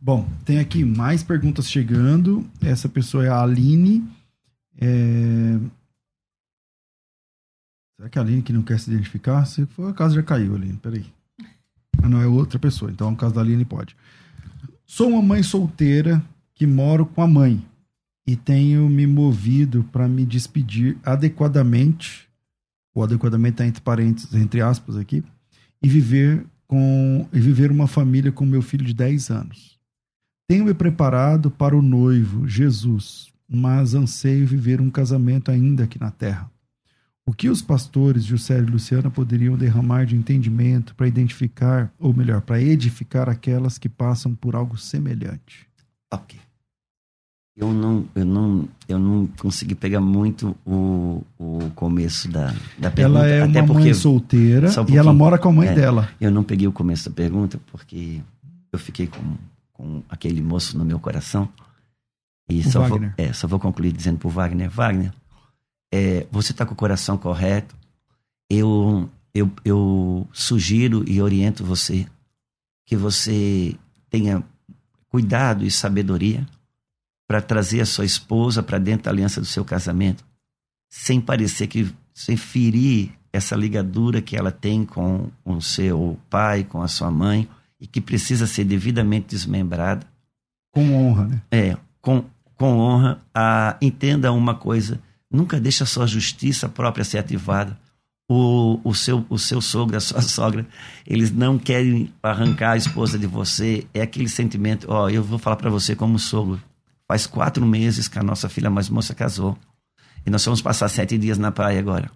[0.00, 2.48] Bom, tem aqui mais perguntas chegando.
[2.62, 4.08] Essa pessoa é a Aline.
[4.80, 5.58] É...
[7.96, 9.44] Será que a Aline que não quer se identificar?
[9.44, 10.78] Se for o caso, já caiu, Aline.
[10.78, 11.04] Peraí.
[12.02, 12.90] Ah, não, é outra pessoa.
[12.90, 13.94] Então, no caso da Aline, pode.
[14.86, 16.22] Sou uma mãe solteira
[16.54, 17.62] que moro com a mãe
[18.30, 22.28] e tenho me movido para me despedir adequadamente,
[22.94, 25.24] ou adequadamente está entre parênteses, entre aspas aqui,
[25.82, 29.80] e viver com e viver uma família com meu filho de 10 anos.
[30.46, 36.12] Tenho me preparado para o noivo, Jesus, mas anseio viver um casamento ainda aqui na
[36.12, 36.48] terra.
[37.26, 42.42] O que os pastores Juscelio e Luciana poderiam derramar de entendimento para identificar, ou melhor,
[42.42, 45.66] para edificar aquelas que passam por algo semelhante?
[46.12, 46.38] Ok.
[47.56, 53.18] Eu não, eu não, eu não consegui pegar muito o, o começo da, da pergunta.
[53.18, 55.74] Ela é até uma porque, mãe solteira um e ela mora com a mãe É.
[55.74, 56.08] dela.
[56.20, 58.20] Eu não peguei o começo da pergunta porque
[58.72, 59.36] eu fiquei com,
[59.72, 61.48] com aquele moço no meu coração.
[62.48, 63.14] E O só vou, Wagner.
[63.18, 65.12] é, só vou concluir dizendo pro Wagner, Wagner,
[65.92, 67.76] é, você está com o coração correto,
[68.48, 72.06] eu, eu, eu sugiro e oriento você
[72.86, 73.76] que você
[74.08, 74.42] tenha
[75.08, 76.46] cuidado e sabedoria
[77.30, 80.24] para trazer a sua esposa para dentro da aliança do seu casamento,
[80.90, 86.82] sem parecer que sem ferir essa ligadura que ela tem com o seu pai, com
[86.82, 87.48] a sua mãe,
[87.80, 90.04] e que precisa ser devidamente desmembrada.
[90.72, 91.42] Com honra, né?
[91.52, 92.24] É, com,
[92.56, 93.20] com honra.
[93.32, 97.78] A, entenda uma coisa: nunca deixe a sua justiça própria ser ativada.
[98.28, 100.66] O, o, seu, o seu sogro, a sua sogra,
[101.06, 103.86] eles não querem arrancar a esposa de você.
[103.94, 104.88] É aquele sentimento.
[104.90, 106.60] Ó, eu vou falar para você como sogro.
[107.10, 109.58] Faz quatro meses que a nossa filha mais moça casou.
[110.24, 112.08] E nós vamos passar sete dias na praia agora.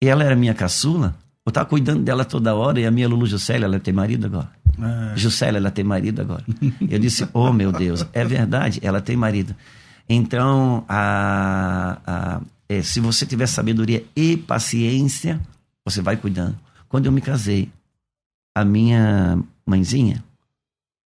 [0.00, 1.16] E ela era minha caçula.
[1.44, 2.78] Eu estava cuidando dela toda hora.
[2.78, 4.52] E a minha Lulu Juscelia, ela tem marido agora.
[4.80, 5.16] É.
[5.16, 6.44] Juscelia, ela tem marido agora.
[6.88, 9.52] Eu disse, oh meu Deus, é verdade, ela tem marido.
[10.08, 15.40] Então, a, a, é, se você tiver sabedoria e paciência,
[15.84, 16.56] você vai cuidando.
[16.88, 17.68] Quando eu me casei,
[18.54, 20.22] a minha mãezinha,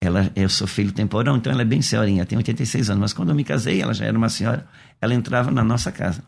[0.00, 3.00] ela, eu sou filho temporão, então ela é bem senhorinha, tem 86 anos.
[3.00, 4.66] Mas quando eu me casei, ela já era uma senhora,
[5.00, 6.22] ela entrava na nossa casa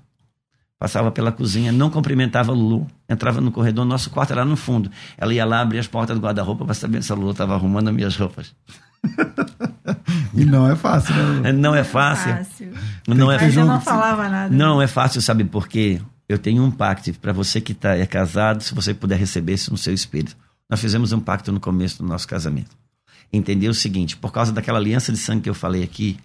[0.80, 4.90] passava pela cozinha, não cumprimentava Lulu, entrava no corredor, nosso quarto era lá no fundo.
[5.18, 7.88] Ela ia lá abrir as portas do guarda-roupa para saber se a Lulu estava arrumando
[7.88, 8.54] as minhas roupas.
[10.35, 11.52] e não é fácil, né?
[11.52, 12.35] Não é fácil.
[12.35, 12.72] fácil.
[13.06, 14.56] Não é Mas eu não falava nada.
[14.56, 16.00] Não é fácil, sabe por quê?
[16.26, 19.70] Eu tenho um pacto para você que tá, é casado, se você puder receber isso
[19.70, 20.35] no seu espírito.
[20.68, 22.70] Nós fizemos um pacto no começo do nosso casamento.
[23.32, 26.18] Entendeu o seguinte, por causa daquela aliança de sangue que eu falei aqui,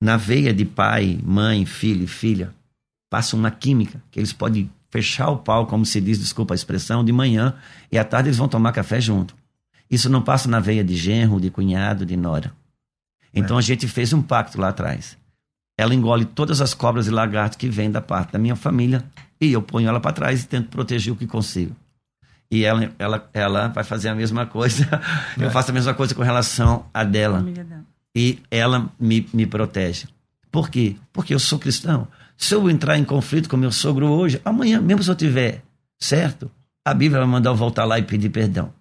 [0.00, 2.54] na veia de pai, mãe, filho e filha,
[3.10, 7.04] passa uma química, que eles podem fechar o pau, como se diz, desculpa a expressão,
[7.04, 7.54] de manhã,
[7.90, 9.36] e à tarde eles vão tomar café junto.
[9.90, 12.52] Isso não passa na veia de genro, de cunhado, de nora.
[13.34, 13.58] Então é.
[13.58, 15.16] a gente fez um pacto lá atrás.
[15.76, 19.04] Ela engole todas as cobras e lagartos que vêm da parte da minha família
[19.40, 21.74] e eu ponho ela para trás e tento proteger o que consigo.
[22.50, 24.88] E ela, ela, ela vai fazer a mesma coisa.
[25.38, 25.44] É.
[25.44, 27.44] Eu faço a mesma coisa com relação a dela.
[28.14, 30.06] E ela me, me protege.
[30.50, 30.96] Por quê?
[31.12, 32.08] Porque eu sou cristão.
[32.36, 35.62] Se eu entrar em conflito com meu sogro hoje, amanhã, mesmo se eu tiver
[35.98, 36.50] certo,
[36.84, 38.72] a Bíblia vai mandar eu voltar lá e pedir perdão.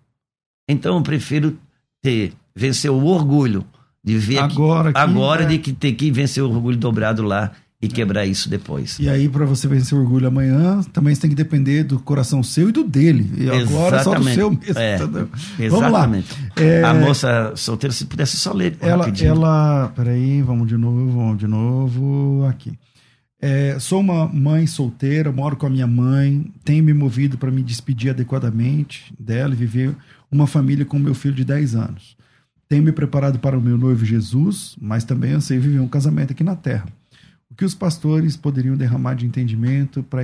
[0.68, 1.58] Então eu prefiro
[2.02, 3.66] ter vencer o orgulho
[4.04, 5.46] de ver agora, que, agora é.
[5.46, 8.98] de que ter que vencer o orgulho dobrado lá e quebrar isso depois.
[9.00, 12.42] E aí, para você vencer o orgulho amanhã, também você tem que depender do coração
[12.42, 13.30] seu e do dele.
[13.38, 14.76] E agora só do seu mesmo.
[14.76, 14.98] É,
[15.70, 16.10] vamos lá.
[16.56, 18.76] É, a moça solteira, se pudesse só ler.
[18.82, 19.30] Ela, rapidinho.
[19.30, 19.92] ela.
[19.96, 22.46] Peraí, vamos de novo, vamos de novo.
[22.50, 22.74] Aqui.
[23.40, 27.62] É, sou uma mãe solteira, moro com a minha mãe, tenho me movido para me
[27.62, 29.96] despedir adequadamente dela e viver
[30.32, 32.18] uma família com meu filho de 10 anos.
[32.68, 36.44] Tenho me preparado para o meu noivo Jesus, mas também ansei viver um casamento aqui
[36.44, 36.88] na terra.
[37.58, 40.22] Que os pastores poderiam derramar de entendimento para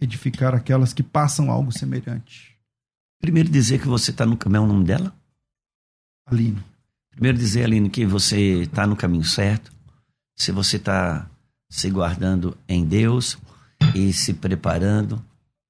[0.00, 2.56] edificar aquelas que passam algo semelhante?
[3.20, 5.12] Primeiro dizer que você está no caminho, é o nome dela?
[6.26, 6.62] Aline.
[7.10, 9.72] Primeiro dizer, Aline, que você está no caminho certo.
[10.36, 11.28] Se você está
[11.68, 13.36] se guardando em Deus
[13.94, 15.22] e se preparando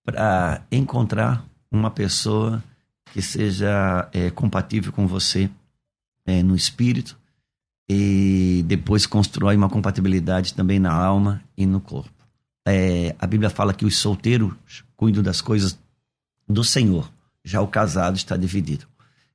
[0.04, 2.62] para encontrar uma pessoa
[3.06, 5.50] que seja é, compatível com você
[6.26, 7.19] é, no espírito
[7.92, 12.24] e depois constrói uma compatibilidade também na alma e no corpo.
[12.64, 14.54] É, a Bíblia fala que os solteiros
[14.96, 15.76] cuidam das coisas
[16.48, 17.10] do Senhor,
[17.44, 18.86] já o casado está dividido.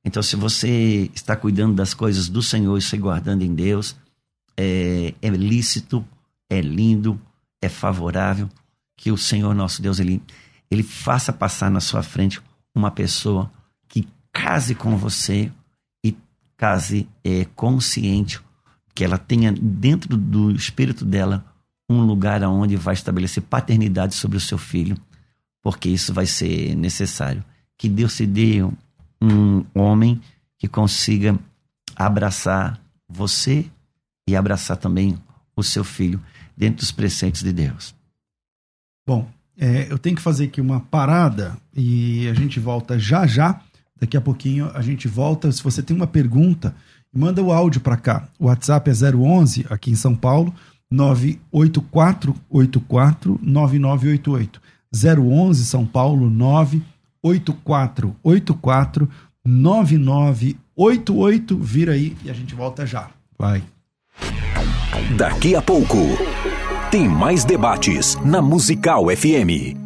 [0.02, 3.94] Então, se você está cuidando das coisas do Senhor e se guardando em Deus,
[4.56, 6.02] é, é lícito
[6.48, 7.20] é lindo,
[7.60, 8.48] é favorável,
[8.96, 10.22] que o Senhor nosso Deus ele,
[10.70, 12.40] ele faça passar na sua frente
[12.74, 13.50] uma pessoa
[13.86, 15.52] que case com você
[16.02, 16.16] e
[16.56, 18.40] case é, consciente,
[18.96, 21.44] que ela tenha dentro do espírito dela
[21.88, 24.96] um lugar onde vai estabelecer paternidade sobre o seu filho,
[25.62, 27.44] porque isso vai ser necessário.
[27.76, 28.62] Que Deus te dê
[29.20, 30.18] um homem
[30.58, 31.38] que consiga
[31.94, 33.66] abraçar você
[34.26, 35.18] e abraçar também
[35.54, 36.18] o seu filho
[36.56, 37.94] dentro dos preceitos de Deus.
[39.06, 43.60] Bom, é, eu tenho que fazer aqui uma parada e a gente volta já já.
[44.00, 45.52] Daqui a pouquinho a gente volta.
[45.52, 46.74] Se você tem uma pergunta,
[47.16, 48.28] manda o áudio para cá.
[48.38, 50.54] O WhatsApp é 011 aqui em São Paulo,
[50.90, 54.60] 98484 9988.
[54.92, 59.08] 011 São Paulo 98484
[59.44, 61.58] 9988.
[61.58, 63.10] Vira aí e a gente volta já.
[63.38, 63.62] Vai.
[65.16, 65.96] Daqui a pouco,
[66.90, 69.85] tem mais debates na Musical FM.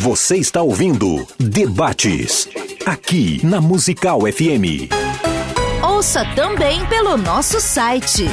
[0.00, 2.48] Você está ouvindo Debates,
[2.86, 4.88] aqui na Musical FM.
[5.82, 8.24] Ouça também pelo nosso site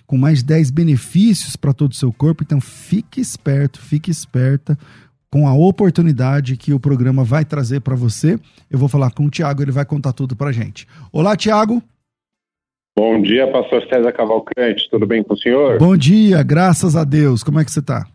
[0.06, 4.78] com mais de 10 benefícios para todo o seu corpo, então fique esperto, fique esperta
[5.32, 8.40] com a oportunidade que o programa vai trazer para você.
[8.70, 10.88] Eu vou falar com o Tiago, ele vai contar tudo para gente.
[11.12, 11.82] Olá, Tiago.
[12.96, 15.78] Bom dia, pastor César Cavalcante, tudo bem com o senhor?
[15.78, 17.44] Bom dia, graças a Deus.
[17.44, 18.08] Como é que você está?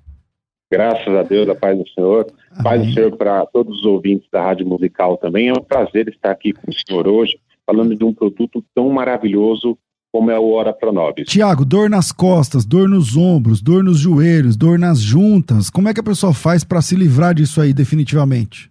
[0.73, 2.27] Graças a Deus, a paz do Senhor.
[2.63, 5.49] Paz do Senhor para todos os ouvintes da Rádio Musical também.
[5.49, 9.79] É um prazer estar aqui com o senhor hoje, falando de um produto tão maravilhoso
[10.13, 11.27] como é o Ora Pronobis.
[11.27, 15.71] Tiago, dor nas costas, dor nos ombros, dor nos joelhos, dor nas juntas.
[15.71, 18.71] Como é que a pessoa faz para se livrar disso aí definitivamente?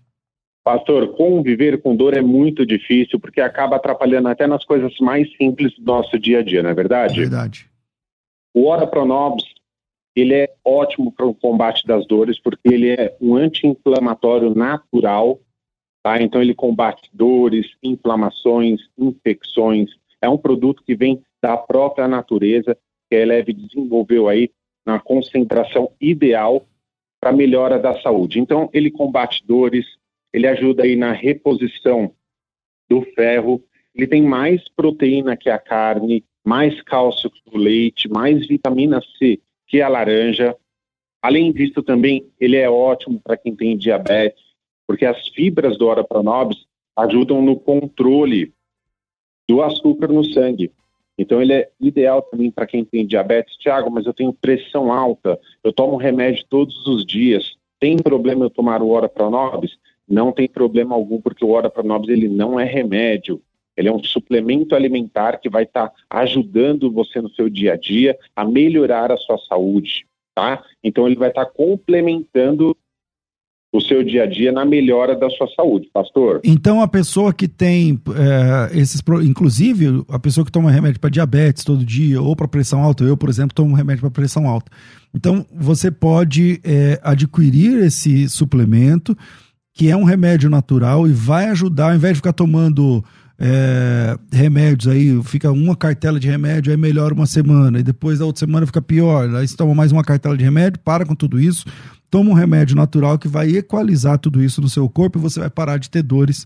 [0.64, 5.74] Pastor, conviver com dor é muito difícil porque acaba atrapalhando até nas coisas mais simples
[5.80, 7.16] do nosso dia a dia, não é verdade?
[7.16, 7.68] É verdade.
[8.54, 9.46] O Ora Pronobis,
[10.16, 15.40] ele é ótimo para o combate das dores porque ele é um anti-inflamatório natural,
[16.04, 16.22] tá?
[16.22, 19.90] Então ele combate dores, inflamações, infecções.
[20.22, 22.78] É um produto que vem da própria natureza,
[23.10, 24.52] que a Eleve desenvolveu aí
[24.86, 26.66] na concentração ideal
[27.20, 28.40] para melhora da saúde.
[28.40, 29.86] Então ele combate dores,
[30.34, 32.14] ele ajuda aí na reposição
[32.90, 33.64] do ferro,
[33.96, 39.40] ele tem mais proteína que a carne, mais cálcio que o leite, mais vitamina C
[39.72, 40.54] que a laranja.
[41.22, 44.44] Além disso, também ele é ótimo para quem tem diabetes,
[44.86, 46.66] porque as fibras do Ora Pronobis
[46.98, 48.54] ajudam no controle
[49.48, 50.70] do açúcar no sangue.
[51.18, 53.56] Então ele é ideal também para quem tem diabetes.
[53.56, 57.56] Tiago, mas eu tenho pressão alta, eu tomo remédio todos os dias.
[57.80, 59.78] Tem problema eu tomar o Ora Pronobis?
[60.12, 63.42] não tem problema algum, porque o Ora Pronobis ele não é remédio.
[63.76, 67.78] Ele é um suplemento alimentar que vai estar tá ajudando você no seu dia a
[67.78, 70.06] dia a melhorar a sua saúde,
[70.36, 70.64] tá?
[70.84, 72.76] Então ele vai estar tá complementando
[73.74, 76.42] o seu dia a dia na melhora da sua saúde, pastor.
[76.44, 81.64] Então a pessoa que tem é, esses, inclusive a pessoa que toma remédio para diabetes
[81.64, 84.70] todo dia ou para pressão alta, eu por exemplo tomo remédio para pressão alta.
[85.16, 89.16] Então você pode é, adquirir esse suplemento
[89.74, 93.04] que é um remédio natural e vai ajudar, ao invés de ficar tomando
[93.44, 98.26] é, remédios aí, fica uma cartela de remédio, aí melhora uma semana, e depois da
[98.26, 101.40] outra semana fica pior, aí você toma mais uma cartela de remédio, para com tudo
[101.40, 101.66] isso,
[102.12, 105.50] toma um remédio natural que vai equalizar tudo isso no seu corpo e você vai
[105.50, 106.46] parar de ter dores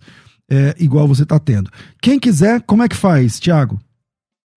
[0.49, 1.69] é, igual você está tendo.
[2.01, 3.77] Quem quiser, como é que faz, Tiago?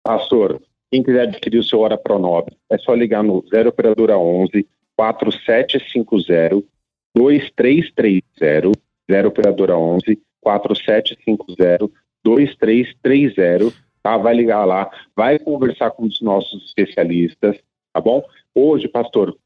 [0.03, 4.67] Pastor, quem quiser adquirir o seu Hora Pronob, é só ligar no 0 Operadora 11
[4.97, 6.67] 4750
[7.15, 8.71] 2330,
[9.09, 14.17] 0 operadora 11 4750 2330, tá?
[14.17, 17.57] Vai ligar lá, vai conversar com os nossos especialistas,
[17.93, 18.23] tá bom?
[18.53, 19.37] Hoje, pastor,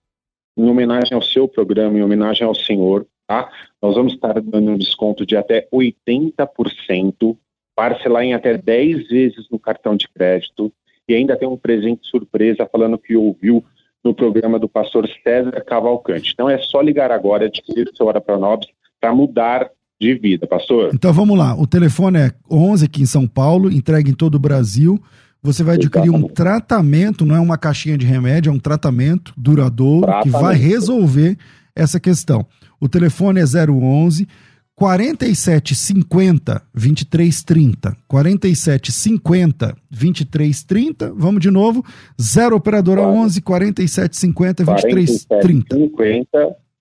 [0.57, 3.51] em homenagem ao seu programa, em homenagem ao senhor, tá?
[3.81, 7.37] Nós vamos estar dando um desconto de até 80%,
[7.75, 10.71] parcelar em até 10 vezes no cartão de crédito
[11.07, 13.63] e ainda tem um presente surpresa falando que ouviu
[14.03, 16.31] no programa do pastor César Cavalcante.
[16.33, 18.69] Então é só ligar agora, adquirir seu Hora Pronobis
[18.99, 19.69] para mudar
[19.99, 20.91] de vida, pastor.
[20.93, 24.39] Então vamos lá, o telefone é 11 aqui em São Paulo, entrega em todo o
[24.39, 25.01] Brasil.
[25.41, 30.05] Você vai adquirir um tratamento, não é uma caixinha de remédio, é um tratamento duradouro
[30.05, 30.23] tratamento.
[30.23, 31.37] que vai resolver
[31.75, 32.45] essa questão.
[32.79, 34.27] O telefone é 011
[34.75, 37.97] 4750 2330.
[38.07, 41.13] 4750 2330.
[41.15, 41.83] Vamos de novo.
[42.21, 45.75] 0 operadora 11 4750 2330.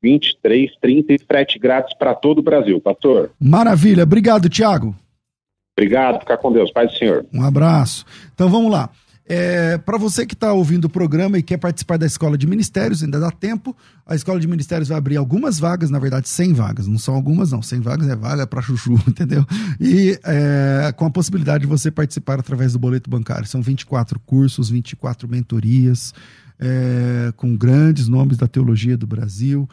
[0.02, 3.30] 50 2330 e frete grátis para todo o Brasil, pastor.
[3.38, 4.04] Maravilha.
[4.04, 4.94] Obrigado, Tiago.
[5.76, 6.72] Obrigado, ficar com Deus.
[6.72, 7.26] Pai do Senhor.
[7.32, 8.04] Um abraço.
[8.34, 8.90] Então vamos lá.
[9.30, 13.02] É, para você que está ouvindo o programa e quer participar da Escola de Ministérios,
[13.02, 13.76] ainda dá tempo.
[14.06, 17.52] A Escola de Ministérios vai abrir algumas vagas, na verdade 100 vagas, não são algumas
[17.52, 19.44] não, 100 vagas é vaga para chuchu, entendeu?
[19.78, 23.46] E é, com a possibilidade de você participar através do boleto bancário.
[23.46, 26.14] São 24 cursos, 24 mentorias,
[26.58, 29.68] é, com grandes nomes da teologia do Brasil,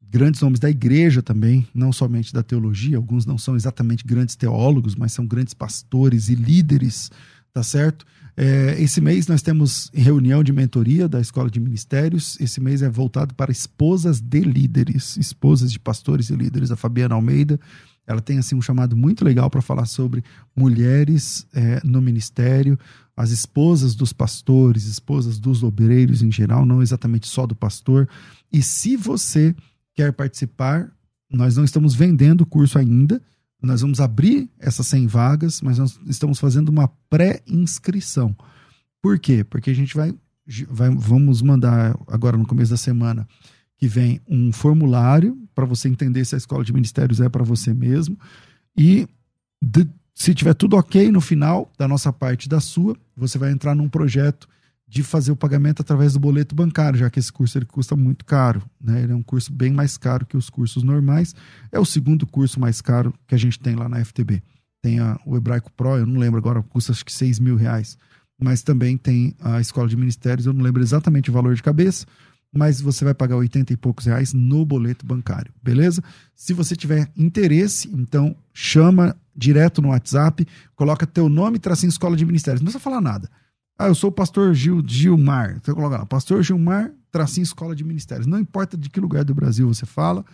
[0.00, 4.94] grandes nomes da igreja também, não somente da teologia, alguns não são exatamente grandes teólogos,
[4.94, 7.10] mas são grandes pastores e líderes,
[7.52, 8.04] tá certo?
[8.36, 12.36] É, esse mês nós temos reunião de mentoria da Escola de Ministérios.
[12.40, 16.72] Esse mês é voltado para esposas de líderes, esposas de pastores e líderes.
[16.72, 17.60] A Fabiana Almeida,
[18.06, 20.24] ela tem assim um chamado muito legal para falar sobre
[20.54, 22.78] mulheres é, no ministério,
[23.16, 28.08] as esposas dos pastores, esposas dos obreiros em geral, não exatamente só do pastor.
[28.52, 29.54] E se você
[29.94, 30.90] quer participar,
[31.30, 33.20] nós não estamos vendendo o curso ainda
[33.64, 38.36] nós vamos abrir essas 100 vagas, mas nós estamos fazendo uma pré-inscrição.
[39.00, 39.42] Por quê?
[39.42, 40.14] Porque a gente vai,
[40.68, 43.26] vai, vamos mandar agora no começo da semana
[43.76, 47.72] que vem um formulário para você entender se a escola de ministérios é para você
[47.72, 48.18] mesmo.
[48.76, 49.08] E
[49.62, 53.74] de, se tiver tudo ok no final, da nossa parte da sua, você vai entrar
[53.74, 54.48] num projeto
[54.86, 58.24] de fazer o pagamento através do boleto bancário, já que esse curso ele custa muito
[58.24, 58.62] caro.
[58.80, 59.02] Né?
[59.02, 61.34] Ele é um curso bem mais caro que os cursos normais.
[61.72, 64.40] É o segundo curso mais caro que a gente tem lá na FTB.
[64.80, 67.98] Tem a, o Hebraico Pro, eu não lembro agora, custa acho que 6 mil reais.
[68.40, 72.06] Mas também tem a Escola de Ministérios, eu não lembro exatamente o valor de cabeça,
[72.54, 76.02] mas você vai pagar 80 e poucos reais no boleto bancário, beleza?
[76.34, 80.46] Se você tiver interesse, então chama direto no WhatsApp,
[80.76, 82.60] coloca teu nome, tracinho Escola de Ministérios.
[82.60, 83.28] Não precisa falar nada
[83.78, 85.60] ah, eu sou o pastor Gil, Gilmar.
[85.62, 88.26] Você coloca lá, pastor Gilmar, tracinho escola de ministérios.
[88.26, 90.24] Não importa de que lugar do Brasil você fala,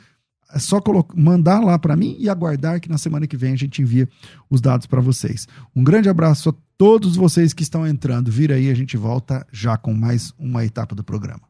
[0.53, 0.81] é só
[1.15, 4.09] mandar lá para mim e aguardar que na semana que vem a gente envia
[4.49, 5.49] os dados para vocês.
[5.75, 8.31] Um grande abraço a todos vocês que estão entrando.
[8.31, 11.50] Vira aí, a gente volta já com mais uma etapa do programa.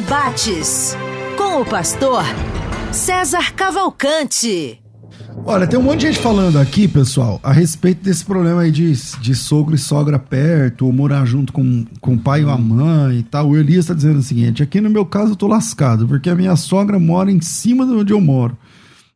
[0.00, 0.96] Debates
[1.36, 2.24] com o pastor
[2.90, 4.80] César Cavalcante.
[5.44, 8.92] Olha, tem um monte de gente falando aqui, pessoal, a respeito desse problema aí de,
[8.92, 13.18] de sogro e sogra perto, ou morar junto com, com o pai ou a mãe
[13.18, 13.50] e tal.
[13.50, 16.34] O Elias está dizendo o seguinte: aqui no meu caso eu tô lascado, porque a
[16.34, 18.56] minha sogra mora em cima de onde eu moro.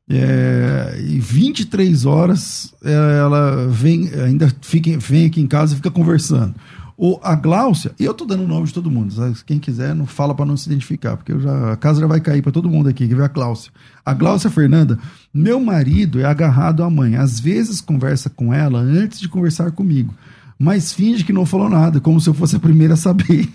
[0.07, 5.91] É, e 23 horas é, ela vem, ainda fica, vem aqui em casa e fica
[5.91, 6.55] conversando.
[6.97, 9.36] O, a Gláucia, e eu tô dando o nome de todo mundo, sabe?
[9.45, 12.40] quem quiser não fala para não se identificar, porque já, a casa já vai cair
[12.40, 13.72] para todo mundo aqui, que vê a Gláucia.
[14.07, 14.97] A Gláucia Fernanda,
[15.32, 20.14] meu marido é agarrado à mãe, às vezes conversa com ela antes de conversar comigo,
[20.57, 23.49] mas finge que não falou nada, como se eu fosse a primeira a saber?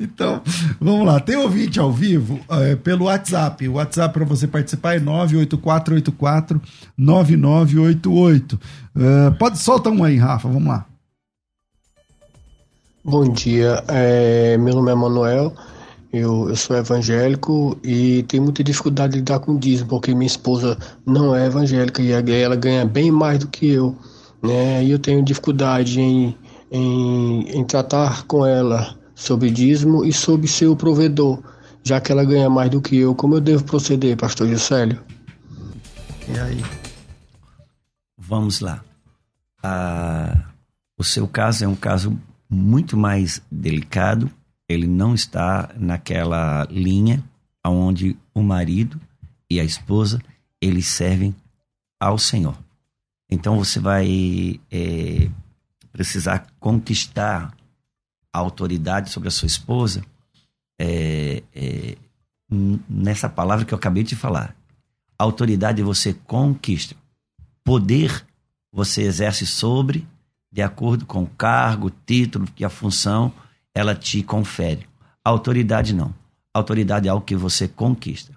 [0.00, 0.42] Então,
[0.80, 5.00] vamos lá, tem ouvinte ao vivo é, pelo WhatsApp, o WhatsApp para você participar é
[5.00, 6.60] 98484
[6.96, 8.54] 9988.
[8.96, 10.84] Uh, pode soltar um aí, Rafa, vamos lá.
[13.04, 15.54] Bom dia, é, meu nome é Manuel,
[16.12, 20.76] eu, eu sou evangélico e tenho muita dificuldade de lidar com dízimo, porque minha esposa
[21.06, 23.96] não é evangélica e ela ganha bem mais do que eu,
[24.42, 24.84] né?
[24.84, 26.36] E eu tenho dificuldade em,
[26.72, 31.40] em, em tratar com ela sobre dízimo e sobre ser o provedor,
[31.84, 33.14] já que ela ganha mais do que eu.
[33.14, 34.98] Como eu devo proceder, pastor Juscelio?
[36.28, 36.64] E aí?
[38.18, 38.82] Vamos lá.
[39.62, 40.48] Ah,
[40.98, 42.18] o seu caso é um caso
[42.48, 44.30] muito mais delicado.
[44.68, 47.22] Ele não está naquela linha
[47.64, 49.00] onde o marido
[49.50, 50.20] e a esposa
[50.60, 51.34] eles servem
[52.00, 52.56] ao Senhor.
[53.30, 55.28] Então você vai é,
[55.92, 57.54] precisar conquistar
[58.32, 60.02] a autoridade sobre a sua esposa
[60.78, 61.96] é, é,
[62.88, 64.56] nessa palavra que eu acabei de falar.
[65.18, 66.96] Autoridade você conquista.
[67.64, 68.24] Poder
[68.72, 70.06] você exerce sobre
[70.50, 73.32] de acordo com o cargo, título e a função,
[73.74, 74.86] ela te confere.
[75.24, 76.14] Autoridade não.
[76.54, 78.32] Autoridade é algo que você conquista.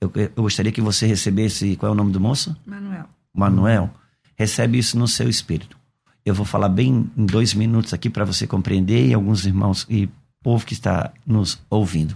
[0.00, 1.76] Eu, eu gostaria que você recebesse.
[1.76, 2.56] Qual é o nome do moço?
[2.66, 3.08] Manuel.
[3.32, 3.90] Manuel.
[4.36, 5.76] Recebe isso no seu espírito.
[6.24, 10.08] Eu vou falar bem em dois minutos aqui para você compreender e alguns irmãos e
[10.42, 12.14] povo que está nos ouvindo.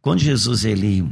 [0.00, 1.08] Quando Jesus ele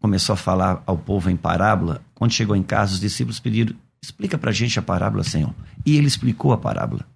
[0.00, 4.36] começou a falar ao povo em parábola, quando chegou em casa, os discípulos pediram explica
[4.36, 5.54] para a gente a parábola, Senhor.
[5.84, 7.06] E ele explicou a parábola.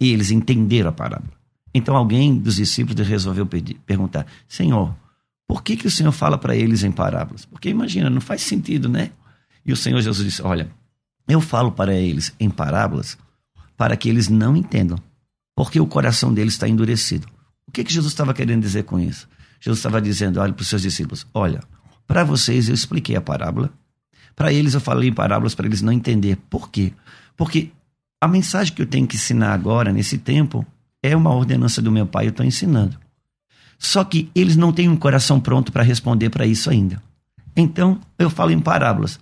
[0.00, 1.32] E eles entenderam a parábola.
[1.74, 4.94] Então alguém dos discípulos resolveu pedir, perguntar: Senhor,
[5.46, 7.44] por que, que o Senhor fala para eles em parábolas?
[7.44, 9.10] Porque imagina, não faz sentido, né?
[9.64, 10.70] E o Senhor Jesus disse: Olha,
[11.28, 13.18] eu falo para eles em parábolas
[13.76, 14.98] para que eles não entendam,
[15.54, 17.26] porque o coração deles está endurecido.
[17.66, 19.28] O que, que Jesus estava querendo dizer com isso?
[19.60, 21.62] Jesus estava dizendo: olha para os seus discípulos, olha,
[22.06, 23.70] para vocês eu expliquei a parábola,
[24.36, 26.36] para eles eu falei em parábolas para eles não entender.
[26.50, 26.92] Por quê?
[27.36, 27.70] Porque
[28.20, 30.64] a mensagem que eu tenho que ensinar agora, nesse tempo,
[31.02, 32.98] é uma ordenança do meu pai, eu estou ensinando.
[33.78, 37.02] Só que eles não têm um coração pronto para responder para isso ainda.
[37.56, 39.18] Então, eu falo em parábolas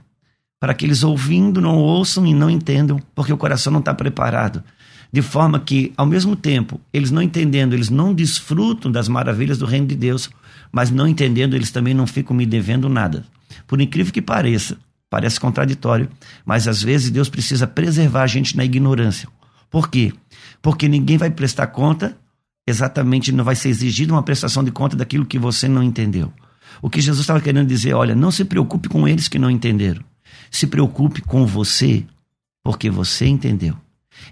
[0.60, 4.64] para que eles ouvindo não ouçam e não entendam, porque o coração não está preparado.
[5.12, 9.66] De forma que, ao mesmo tempo, eles não entendendo, eles não desfrutam das maravilhas do
[9.66, 10.30] reino de Deus,
[10.72, 13.24] mas não entendendo, eles também não ficam me devendo nada.
[13.66, 14.78] Por incrível que pareça,
[15.14, 16.08] parece contraditório,
[16.44, 19.28] mas às vezes Deus precisa preservar a gente na ignorância.
[19.70, 20.12] Por quê?
[20.60, 22.18] Porque ninguém vai prestar conta,
[22.66, 26.32] exatamente não vai ser exigida uma prestação de conta daquilo que você não entendeu.
[26.82, 30.02] O que Jesus estava querendo dizer, olha, não se preocupe com eles que não entenderam.
[30.50, 32.04] Se preocupe com você,
[32.64, 33.76] porque você entendeu.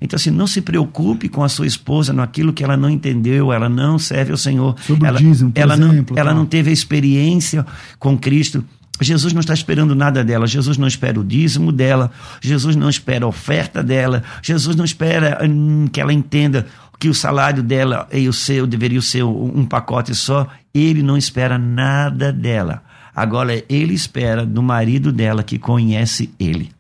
[0.01, 3.69] Então, assim, não se preocupe com a sua esposa naquilo que ela não entendeu, ela
[3.69, 4.75] não serve ao Senhor.
[4.81, 7.65] Sobre ela, dízimo, por ela, exemplo, não, ela não teve a experiência
[8.01, 8.65] com Cristo.
[9.03, 13.25] Jesus não está esperando nada dela, Jesus não espera o dízimo dela, Jesus não espera
[13.25, 16.67] a oferta dela, Jesus não espera hum, que ela entenda
[16.99, 20.47] que o salário dela e o seu deveria ser um pacote só.
[20.73, 22.83] Ele não espera nada dela.
[23.15, 26.73] Agora, ele espera do marido dela que conhece ele.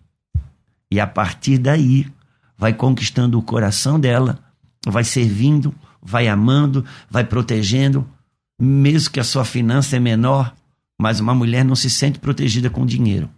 [0.90, 2.06] E a partir daí,
[2.56, 4.38] vai conquistando o coração dela,
[4.86, 8.06] vai servindo, vai amando, vai protegendo,
[8.60, 10.54] mesmo que a sua finança é menor,
[11.02, 13.28] mas uma mulher não se sente protegida com dinheiro.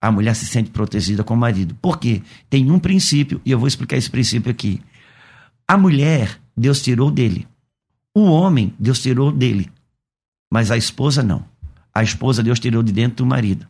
[0.00, 1.74] A mulher se sente protegida com o marido.
[1.82, 2.22] Por quê?
[2.48, 4.80] Tem um princípio, e eu vou explicar esse princípio aqui.
[5.66, 7.48] A mulher, Deus tirou dele.
[8.14, 9.68] O homem, Deus tirou dele.
[10.48, 11.44] Mas a esposa não.
[11.92, 13.66] A esposa Deus tirou de dentro do marido.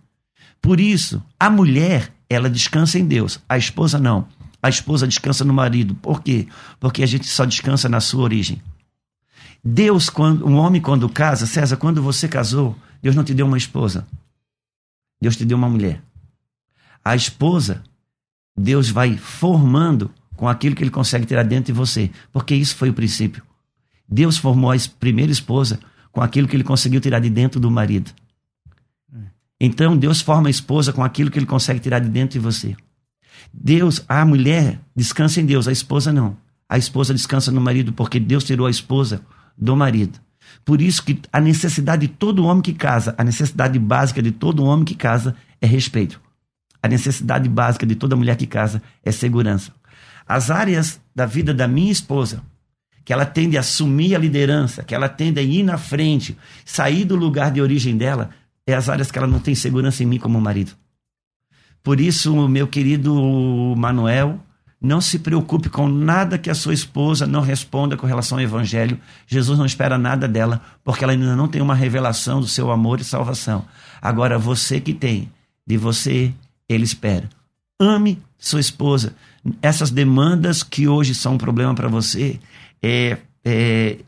[0.60, 3.40] Por isso, a mulher, ela descansa em Deus.
[3.48, 4.28] A esposa não.
[4.62, 5.94] A esposa descansa no marido.
[5.94, 6.48] Por quê?
[6.78, 8.60] Porque a gente só descansa na sua origem.
[9.64, 13.58] Deus, quando um homem quando casa, César, quando você casou, Deus não te deu uma
[13.58, 14.06] esposa.
[15.20, 16.00] Deus te deu uma mulher.
[17.04, 17.82] A esposa,
[18.56, 22.90] Deus vai formando com aquilo que ele consegue tirar dentro de você, porque isso foi
[22.90, 23.42] o princípio.
[24.08, 25.80] Deus formou a primeira esposa
[26.12, 28.12] com aquilo que ele conseguiu tirar de dentro do marido.
[29.60, 32.76] Então Deus forma a esposa com aquilo que ele consegue tirar de dentro de você.
[33.52, 36.36] Deus, a mulher descansa em Deus, a esposa não.
[36.68, 39.24] A esposa descansa no marido porque Deus tirou a esposa
[39.56, 40.18] do marido.
[40.64, 44.64] Por isso que a necessidade de todo homem que casa, a necessidade básica de todo
[44.64, 46.20] homem que casa é respeito.
[46.82, 49.72] A necessidade básica de toda mulher que casa é segurança.
[50.26, 52.42] As áreas da vida da minha esposa
[53.04, 57.04] que ela tende a assumir a liderança, que ela tende a ir na frente, sair
[57.04, 58.30] do lugar de origem dela,
[58.66, 60.72] é as áreas que ela não tem segurança em mim como marido.
[61.82, 63.12] Por isso, meu querido
[63.76, 64.40] Manuel,
[64.82, 68.98] não se preocupe com nada que a sua esposa não responda com relação ao evangelho.
[69.28, 73.00] Jesus não espera nada dela, porque ela ainda não tem uma revelação do seu amor
[73.00, 73.64] e salvação.
[74.00, 75.30] Agora, você que tem,
[75.64, 76.34] de você,
[76.68, 77.30] ele espera.
[77.80, 79.14] Ame sua esposa.
[79.60, 82.40] Essas demandas que hoje são um problema para você,
[82.82, 83.98] é, é,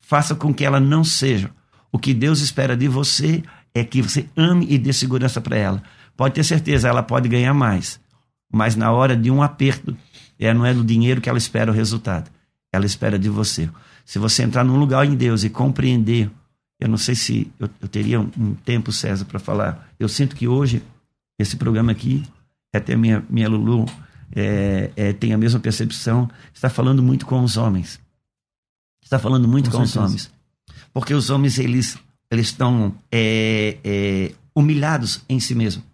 [0.00, 1.50] faça com que ela não seja.
[1.90, 3.42] O que Deus espera de você
[3.74, 5.82] é que você ame e dê segurança para ela.
[6.16, 7.98] Pode ter certeza, ela pode ganhar mais,
[8.54, 9.96] mas na hora de um aperto,
[10.38, 12.30] é, não é do dinheiro que ela espera o resultado.
[12.72, 13.68] Ela espera de você.
[14.04, 16.30] Se você entrar num lugar em Deus e compreender,
[16.80, 19.88] eu não sei se eu, eu teria um, tempo, César, para falar.
[19.98, 20.82] Eu sinto que hoje,
[21.38, 22.22] esse programa aqui,
[22.72, 23.86] até minha, minha Lulu
[24.34, 28.00] é, é, tem a mesma percepção, está falando muito com os homens
[29.04, 30.30] está falando muito com, com os homens.
[30.92, 31.98] Porque os homens, eles,
[32.30, 35.84] eles estão é, é, humilhados em si mesmos.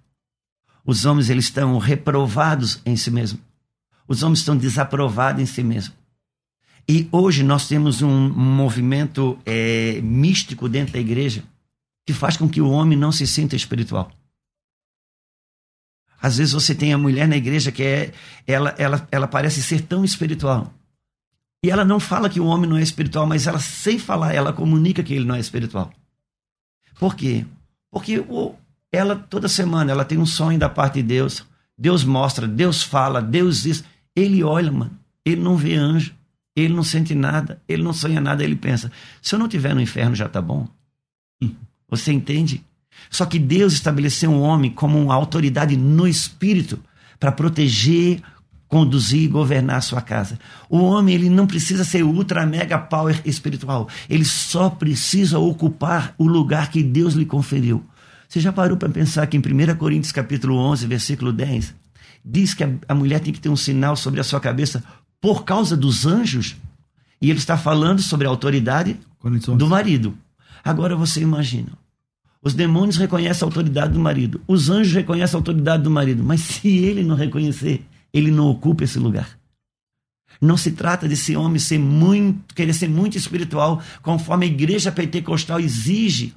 [0.90, 3.40] Os homens, eles estão reprovados em si mesmos.
[4.08, 5.96] Os homens estão desaprovados em si mesmos.
[6.88, 11.44] E hoje nós temos um, movimento é, místico dentro da igreja
[12.04, 14.10] que faz com que o homem não se sinta espiritual.
[16.20, 18.12] Às vezes você tem a mulher na igreja que é,
[18.44, 20.74] ela, ela, ela parece ser tão espiritual,
[21.64, 24.52] e ela não fala que o homem não é espiritual, mas ela, sem falar, ela
[24.52, 25.92] comunica que ele não é espiritual.
[26.98, 27.46] Por quê?
[27.92, 28.18] Porque
[28.92, 31.44] ela, toda semana, ela tem um sonho da parte de Deus.
[31.78, 33.84] Deus mostra, Deus fala, Deus diz.
[34.14, 34.98] Ele olha, mano.
[35.24, 36.14] Ele não vê anjo.
[36.56, 37.62] Ele não sente nada.
[37.68, 38.42] Ele não sonha nada.
[38.42, 38.90] Ele pensa:
[39.22, 40.66] se eu não estiver no inferno, já está bom.
[41.88, 42.64] Você entende?
[43.08, 46.78] Só que Deus estabeleceu um homem como uma autoridade no espírito
[47.18, 48.20] para proteger,
[48.68, 50.38] conduzir e governar a sua casa.
[50.68, 53.88] O homem ele não precisa ser ultra mega power espiritual.
[54.08, 57.84] Ele só precisa ocupar o lugar que Deus lhe conferiu.
[58.30, 61.74] Você já parou para pensar que em 1 Coríntios capítulo 11, versículo 10,
[62.24, 64.84] diz que a, a mulher tem que ter um sinal sobre a sua cabeça
[65.20, 66.54] por causa dos anjos?
[67.20, 68.96] E ele está falando sobre a autoridade
[69.56, 70.16] do marido.
[70.62, 71.72] Agora você imagina.
[72.40, 74.40] Os demônios reconhecem a autoridade do marido.
[74.46, 76.22] Os anjos reconhecem a autoridade do marido.
[76.22, 79.36] Mas se ele não reconhecer, ele não ocupa esse lugar.
[80.40, 85.58] Não se trata desse homem ser muito, querer ser muito espiritual, conforme a igreja pentecostal
[85.58, 86.32] exige.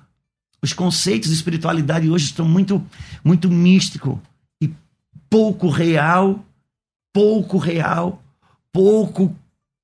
[0.64, 2.82] Os conceitos de espiritualidade hoje estão muito,
[3.22, 4.22] muito místico
[4.62, 4.72] e
[5.30, 6.42] pouco real,
[7.12, 8.24] pouco real,
[8.72, 9.36] pouco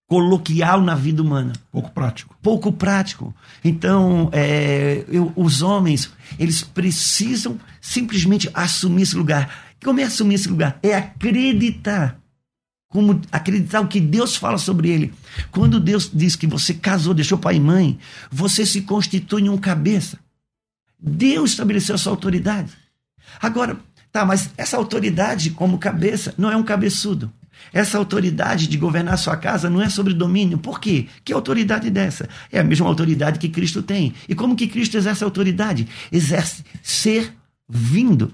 [0.08, 1.52] coloquial na vida humana.
[1.70, 2.34] Pouco prático.
[2.42, 3.36] Pouco prático.
[3.62, 6.10] Então, é, eu, os homens,
[6.40, 9.76] eles precisam simplesmente assumir esse lugar.
[9.84, 10.80] Como é assumir esse lugar?
[10.82, 12.18] É acreditar.
[12.90, 15.14] Como acreditar o que Deus fala sobre ele.
[15.52, 18.00] Quando Deus diz que você casou, deixou pai e mãe,
[18.32, 20.18] você se constitui em um cabeça.
[21.00, 22.74] Deus estabeleceu sua autoridade.
[23.42, 23.80] Agora,
[24.12, 27.32] tá, mas essa autoridade como cabeça não é um cabeçudo.
[27.72, 30.58] Essa autoridade de governar sua casa não é sobre domínio.
[30.58, 31.08] Por quê?
[31.24, 32.28] Que autoridade dessa?
[32.52, 34.14] É a mesma autoridade que Cristo tem.
[34.28, 35.88] E como que Cristo exerce a autoridade?
[36.12, 38.32] Exerce servindo.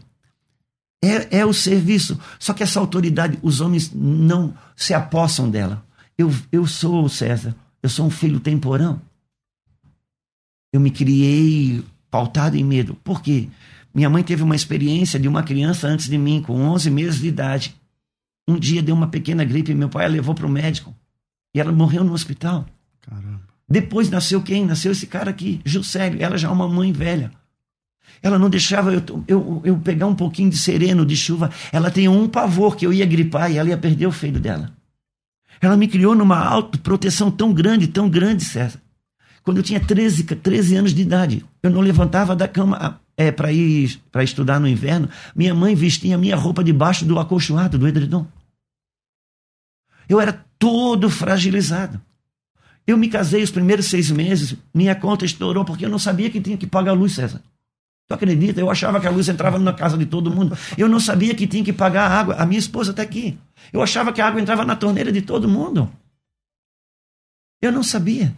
[1.03, 2.19] É, é o serviço.
[2.39, 5.85] Só que essa autoridade, os homens não se apossam dela.
[6.17, 9.01] Eu, eu sou César, eu sou um filho temporão.
[10.71, 11.83] Eu me criei
[12.15, 12.95] pautado em medo.
[13.03, 13.49] Por quê?
[13.93, 17.27] Minha mãe teve uma experiência de uma criança antes de mim, com 11 meses de
[17.27, 17.75] idade.
[18.47, 20.95] Um dia deu uma pequena gripe e meu pai a levou para o médico.
[21.53, 22.65] E ela morreu no hospital.
[23.01, 23.41] Caramba.
[23.67, 24.65] Depois nasceu quem?
[24.65, 26.21] Nasceu esse cara aqui, Juscelio.
[26.21, 27.31] Ela já é uma mãe velha.
[28.21, 31.51] Ela não deixava eu, eu, eu pegar um pouquinho de sereno, de chuva.
[31.69, 34.71] Ela tem um pavor que eu ia gripar e ela ia perder o filho dela.
[35.59, 38.84] Ela me criou numa autoproteção tão grande, tão grande, César.
[39.45, 43.51] Quando eu tinha 13, 13 anos de idade, eu não levantava da cama é, para
[43.51, 45.07] ir para estudar no inverno.
[45.35, 48.25] Minha mãe vestia minha roupa debaixo do acolchoado, do edredom.
[50.09, 52.01] Eu era todo fragilizado.
[52.87, 56.41] Eu me casei os primeiros seis meses, minha conta estourou porque eu não sabia que
[56.41, 57.41] tinha que pagar a luz, César.
[58.07, 58.59] Tu acredita?
[58.59, 60.57] Eu achava que a luz entrava na casa de todo mundo.
[60.75, 62.35] Eu não sabia que tinha que pagar a água.
[62.35, 63.37] A minha esposa está aqui.
[63.71, 65.91] Eu achava que a água entrava na torneira de todo mundo.
[67.61, 68.35] Eu não sabia.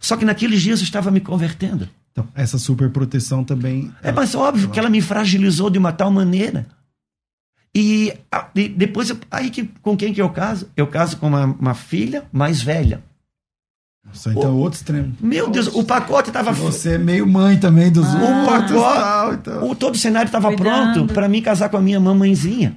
[0.00, 1.88] Só que naqueles dias eu estava me convertendo.
[2.12, 3.92] Então, essa superproteção também.
[4.02, 6.66] É, mas óbvio que ela me fragilizou de uma tal maneira.
[7.74, 8.12] E,
[8.54, 10.68] e depois, aí que, com quem que eu caso?
[10.76, 13.02] Eu caso com uma, uma filha mais velha.
[14.04, 15.14] Nossa, então o, outro extremo.
[15.20, 16.52] Meu Deus, o pacote estava.
[16.52, 18.72] Você é meio mãe também dos ah, outros.
[18.72, 19.70] O pacote, tal, então.
[19.70, 22.76] o, todo o cenário estava pronto para mim casar com a minha mamãezinha.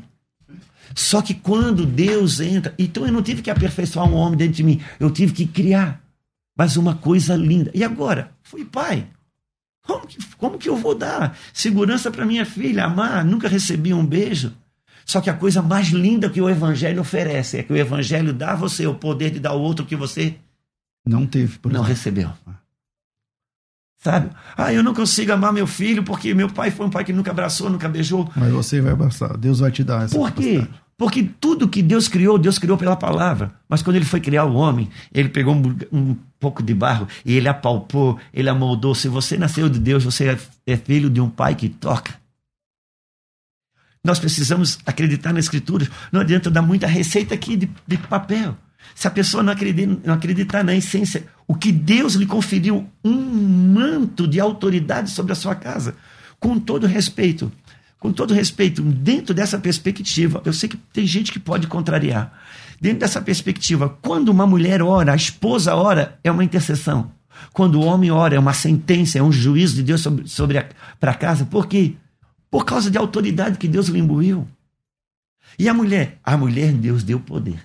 [0.96, 4.64] Só que quando Deus entra, então eu não tive que aperfeiçoar um homem dentro de
[4.64, 6.00] mim, eu tive que criar.
[6.58, 7.72] Mas uma coisa linda.
[7.74, 8.32] E agora?
[8.44, 9.08] Fui pai.
[9.82, 12.86] Como que, como que eu vou dar segurança para minha filha?
[12.86, 13.24] Amar?
[13.26, 14.54] Nunca recebi um beijo.
[15.06, 18.54] Só que a coisa mais linda que o Evangelho oferece é que o Evangelho dá
[18.54, 20.36] a você o poder de dar ao outro que você
[21.06, 21.90] não teve, por Não exemplo.
[21.96, 22.32] recebeu.
[24.00, 24.30] Sabe?
[24.56, 27.32] Ah, eu não consigo amar meu filho porque meu pai foi um pai que nunca
[27.32, 28.30] abraçou, nunca beijou.
[28.36, 29.36] Mas você vai abraçar.
[29.38, 30.68] Deus vai te dar essa Por quê?
[30.98, 33.54] Porque tudo que Deus criou, Deus criou pela palavra.
[33.68, 37.36] Mas quando ele foi criar o homem, ele pegou um, um pouco de barro e
[37.36, 38.96] ele apalpou, ele amoldou.
[38.96, 42.16] Se você nasceu de Deus, você é, é filho de um pai que toca.
[44.06, 45.90] Nós precisamos acreditar na Escritura.
[46.12, 48.56] Não adianta dar muita receita aqui de, de papel.
[48.94, 53.16] Se a pessoa não acreditar, não acreditar na essência, o que Deus lhe conferiu um
[53.74, 55.96] manto de autoridade sobre a sua casa,
[56.40, 57.52] com todo respeito,
[58.00, 62.32] com todo respeito, dentro dessa perspectiva, eu sei que tem gente que pode contrariar.
[62.80, 67.12] Dentro dessa perspectiva, quando uma mulher ora, a esposa ora, é uma intercessão.
[67.54, 70.66] Quando o homem ora, é uma sentença, é um juízo de Deus sobre, sobre
[71.00, 71.46] para casa.
[71.46, 71.96] Por quê?
[72.50, 74.48] Por causa de autoridade que Deus lhe imbuiu.
[75.58, 76.20] E a mulher?
[76.24, 77.60] A mulher, Deus deu poder.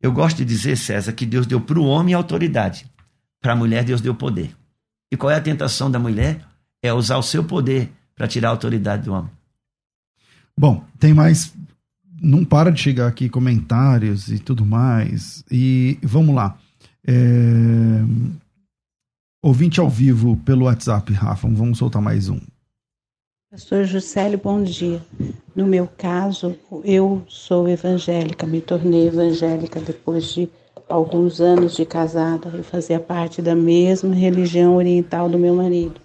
[0.00, 2.86] Eu gosto de dizer, César, que Deus deu para o homem autoridade,
[3.40, 4.54] para a mulher, Deus deu poder.
[5.12, 6.46] E qual é a tentação da mulher?
[6.82, 9.30] É usar o seu poder para tirar a autoridade do homem.
[10.54, 11.54] Bom, tem mais.
[12.20, 15.42] Não para de chegar aqui comentários e tudo mais.
[15.50, 16.58] E vamos lá.
[17.06, 17.14] É...
[19.42, 21.48] Ouvinte ao vivo pelo WhatsApp, Rafa.
[21.48, 22.38] Vamos soltar mais um.
[23.50, 25.00] Pastor Juscelio, bom dia.
[25.56, 26.54] No meu caso,
[26.84, 30.46] eu sou evangélica, me tornei evangélica depois de
[30.90, 32.50] alguns anos de casada.
[32.50, 35.98] Eu fazia parte da mesma religião oriental do meu marido.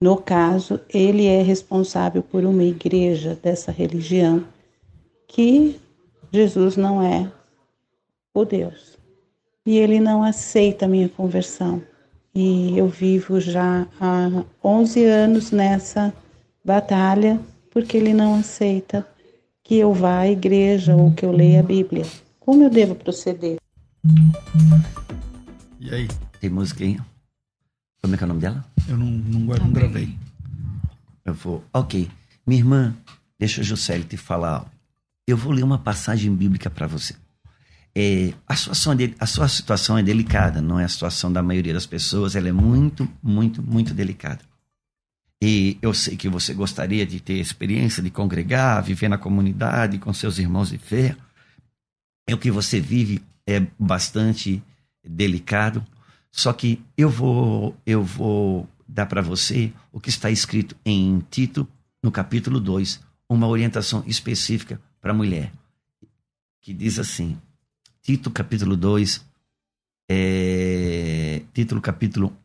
[0.00, 4.44] No caso, ele é responsável por uma igreja dessa religião
[5.26, 5.80] que
[6.30, 7.32] Jesus não é
[8.34, 8.98] o Deus.
[9.64, 11.82] E ele não aceita a minha conversão.
[12.34, 16.12] E eu vivo já há 11 anos nessa
[16.62, 17.40] batalha
[17.70, 19.06] porque ele não aceita
[19.64, 22.04] que eu vá à igreja ou que eu leia a Bíblia.
[22.38, 23.56] Como eu devo proceder?
[25.80, 26.06] E aí?
[26.38, 26.98] Tem música aí?
[28.06, 28.64] Como é que é o nome dela?
[28.86, 30.16] Eu não, não, não gravei.
[31.24, 31.64] Eu vou.
[31.72, 32.08] Ok.
[32.46, 32.96] Minha irmã,
[33.36, 34.64] deixa o Juscelio te falar.
[35.26, 37.16] Eu vou ler uma passagem bíblica para você.
[37.96, 41.74] É, a, situação dele, a sua situação é delicada, não é a situação da maioria
[41.74, 44.44] das pessoas, ela é muito, muito, muito delicada.
[45.42, 50.12] E eu sei que você gostaria de ter experiência de congregar, viver na comunidade com
[50.12, 51.16] seus irmãos de fé.
[52.24, 54.62] É o que você vive é bastante
[55.04, 55.84] delicado.
[56.36, 61.66] Só que eu vou eu vou dar para você o que está escrito em Tito,
[62.02, 65.50] no capítulo 2, uma orientação específica para a mulher,
[66.60, 67.40] que diz assim:
[68.02, 69.24] Tito, capítulo 2,
[70.10, 72.36] é, título capítulo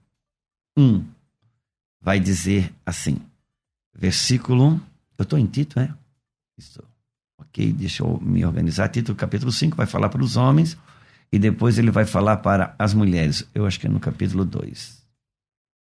[0.78, 1.06] 1,
[2.00, 3.18] vai dizer assim,
[3.94, 4.82] versículo.
[5.18, 5.94] Eu estou em Tito, é?
[6.58, 6.86] Estou.
[7.38, 8.88] Ok, deixa eu me organizar.
[8.88, 10.78] Título capítulo 5 vai falar para os homens
[11.32, 13.48] e depois ele vai falar para as mulheres.
[13.56, 15.02] Eu acho que é no capítulo 2.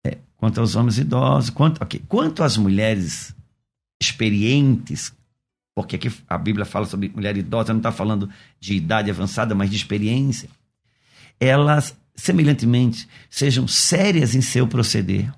[0.06, 3.34] É, quanto aos homens idosos, quanto, okay, quanto às mulheres
[4.00, 5.14] experientes,
[5.76, 8.30] porque aqui a Bíblia fala sobre mulher idosa, não está falando
[8.60, 10.50] de idade avançada, mas de experiência,
[11.40, 15.32] elas, semelhantemente, sejam sérias em seu proceder,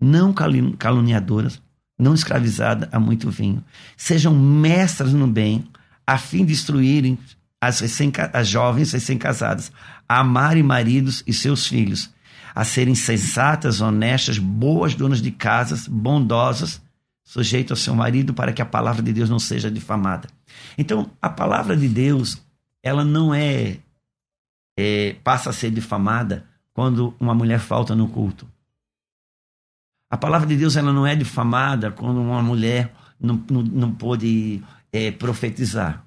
[0.00, 1.60] não caluniadoras,
[1.98, 3.64] não escravizadas a muito vinho,
[3.96, 5.66] sejam mestras no bem,
[6.06, 7.18] a fim de instruírem
[7.60, 9.72] as, recém, as jovens recém-casadas
[10.08, 12.12] a amarem maridos e seus filhos,
[12.54, 16.80] a serem sensatas, honestas, boas donas de casas, bondosas,
[17.24, 20.28] sujeito ao seu marido para que a palavra de Deus não seja difamada.
[20.78, 22.40] Então, a palavra de Deus,
[22.82, 23.78] ela não é,
[24.78, 28.46] é passa a ser difamada quando uma mulher falta no culto.
[30.08, 34.62] A palavra de Deus ela não é difamada quando uma mulher não, não, não pôde
[34.92, 36.05] é, profetizar.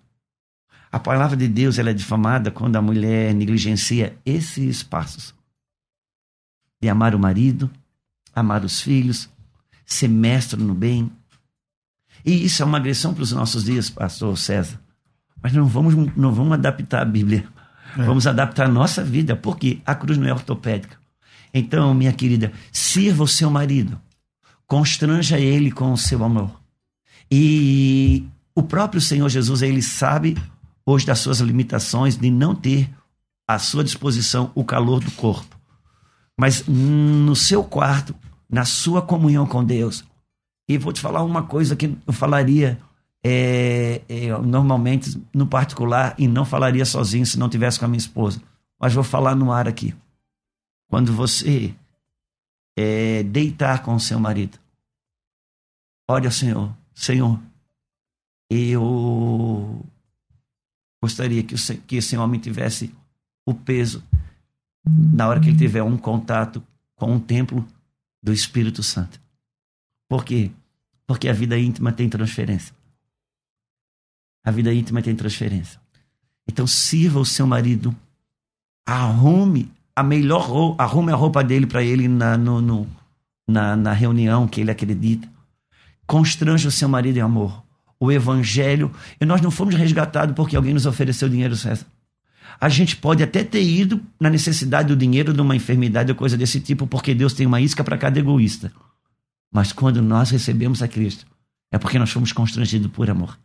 [0.92, 5.36] A palavra de Deus ela é difamada quando a mulher negligencia esses passos
[6.82, 7.70] de amar o marido,
[8.34, 9.30] amar os filhos,
[9.86, 11.12] ser mestre no bem.
[12.26, 14.80] E isso é uma agressão para os nossos dias, pastor César.
[15.42, 17.46] Mas não vamos, não vamos adaptar a Bíblia.
[17.98, 18.04] É.
[18.04, 20.98] Vamos adaptar a nossa vida, porque a cruz não é ortopédica.
[21.54, 24.00] Então, minha querida, sirva o seu marido.
[24.68, 26.60] Constranja ele com o seu amor.
[27.32, 30.38] E o próprio Senhor Jesus, ele sabe
[30.90, 32.90] hoje das suas limitações de não ter
[33.48, 35.56] à sua disposição o calor do corpo.
[36.38, 38.16] Mas no seu quarto,
[38.50, 40.04] na sua comunhão com Deus.
[40.68, 42.80] E vou te falar uma coisa que eu falaria
[43.24, 48.00] é, é, normalmente no particular e não falaria sozinho se não tivesse com a minha
[48.00, 48.42] esposa.
[48.80, 49.94] Mas vou falar no ar aqui.
[50.88, 51.76] Quando você
[52.78, 54.58] é, deitar com o seu marido,
[56.10, 57.40] olha, Senhor, Senhor,
[58.50, 59.86] eu
[61.02, 61.56] gostaria que,
[61.88, 62.94] que esse homem tivesse
[63.46, 64.04] o peso
[64.86, 66.64] na hora que ele tiver um contato
[66.96, 67.66] com o templo
[68.22, 69.20] do Espírito Santo.
[70.08, 70.52] Por quê?
[71.08, 72.76] Porque a vida íntima tem transferência.
[74.44, 75.80] A vida íntima tem transferência.
[76.48, 77.96] Então sirva o seu marido,
[78.86, 82.88] arrume a melhor roupa, arrume a roupa dele para ele na, no, no,
[83.48, 85.30] na, na reunião que ele acredita.
[86.08, 87.64] Constranja o seu marido em amor.
[88.00, 88.92] O evangelho.
[89.20, 91.86] E nós não fomos resgatados porque alguém nos ofereceu dinheiro, César.
[92.60, 96.38] A gente pode até ter ido na necessidade do dinheiro de uma enfermidade ou coisa
[96.38, 98.72] desse tipo, porque Deus tem uma isca para cada egoísta.
[99.52, 101.26] Mas quando nós recebemos a Cristo,
[101.72, 103.38] é porque nós fomos constrangidos por amor.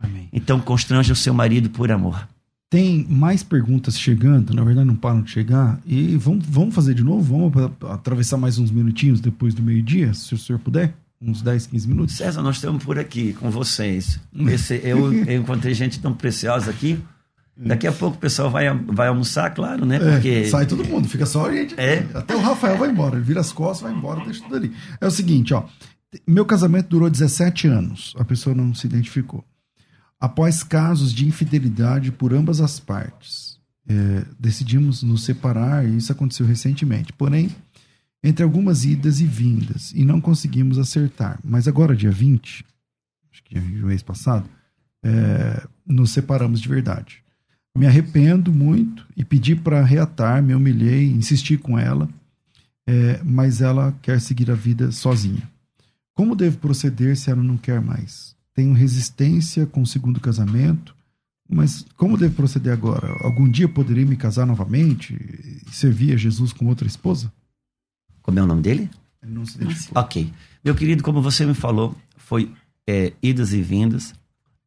[0.00, 0.28] Amém.
[0.32, 2.28] Então constrange o seu marido por amor.
[2.70, 5.80] Tem mais perguntas chegando, na verdade não param de chegar.
[5.86, 7.50] E vamos, vamos fazer de novo?
[7.50, 10.94] Vamos atravessar mais uns minutinhos depois do meio-dia, se o senhor puder?
[11.20, 12.16] Uns 10, 15 minutos?
[12.16, 14.20] César, nós estamos por aqui com vocês.
[14.48, 17.02] Esse, eu, eu encontrei gente tão preciosa aqui.
[17.56, 19.96] Daqui a pouco o pessoal vai, vai almoçar, claro, né?
[19.96, 20.28] É, Porque...
[20.28, 21.74] É, sai todo mundo, fica só a gente.
[21.76, 22.06] É.
[22.14, 24.72] Até o Rafael vai embora, ele vira as costas, vai embora, deixa tudo ali.
[25.00, 25.64] É o seguinte, ó.
[26.24, 29.44] Meu casamento durou 17 anos, a pessoa não se identificou.
[30.20, 33.58] Após casos de infidelidade por ambas as partes,
[33.88, 37.12] é, decidimos nos separar e isso aconteceu recentemente.
[37.12, 37.50] Porém,
[38.22, 41.38] entre algumas idas e vindas, e não conseguimos acertar.
[41.44, 42.64] Mas agora, dia 20,
[43.32, 44.48] acho que no mês passado,
[45.02, 47.22] é, nos separamos de verdade.
[47.76, 52.08] Me arrependo muito e pedi para reatar, me humilhei, insisti com ela,
[52.86, 55.48] é, mas ela quer seguir a vida sozinha.
[56.14, 58.36] Como devo proceder se ela não quer mais?
[58.58, 60.92] tenho resistência com o segundo casamento,
[61.48, 63.06] mas como devo proceder agora?
[63.20, 67.32] Algum dia poderei me casar novamente e servir a Jesus com outra esposa?
[68.28, 68.90] Como é o nome dele?
[69.22, 70.02] Ele não se identificou.
[70.02, 70.30] Ok.
[70.62, 72.52] Meu querido, como você me falou, foi
[72.86, 74.12] é, idas e vindas.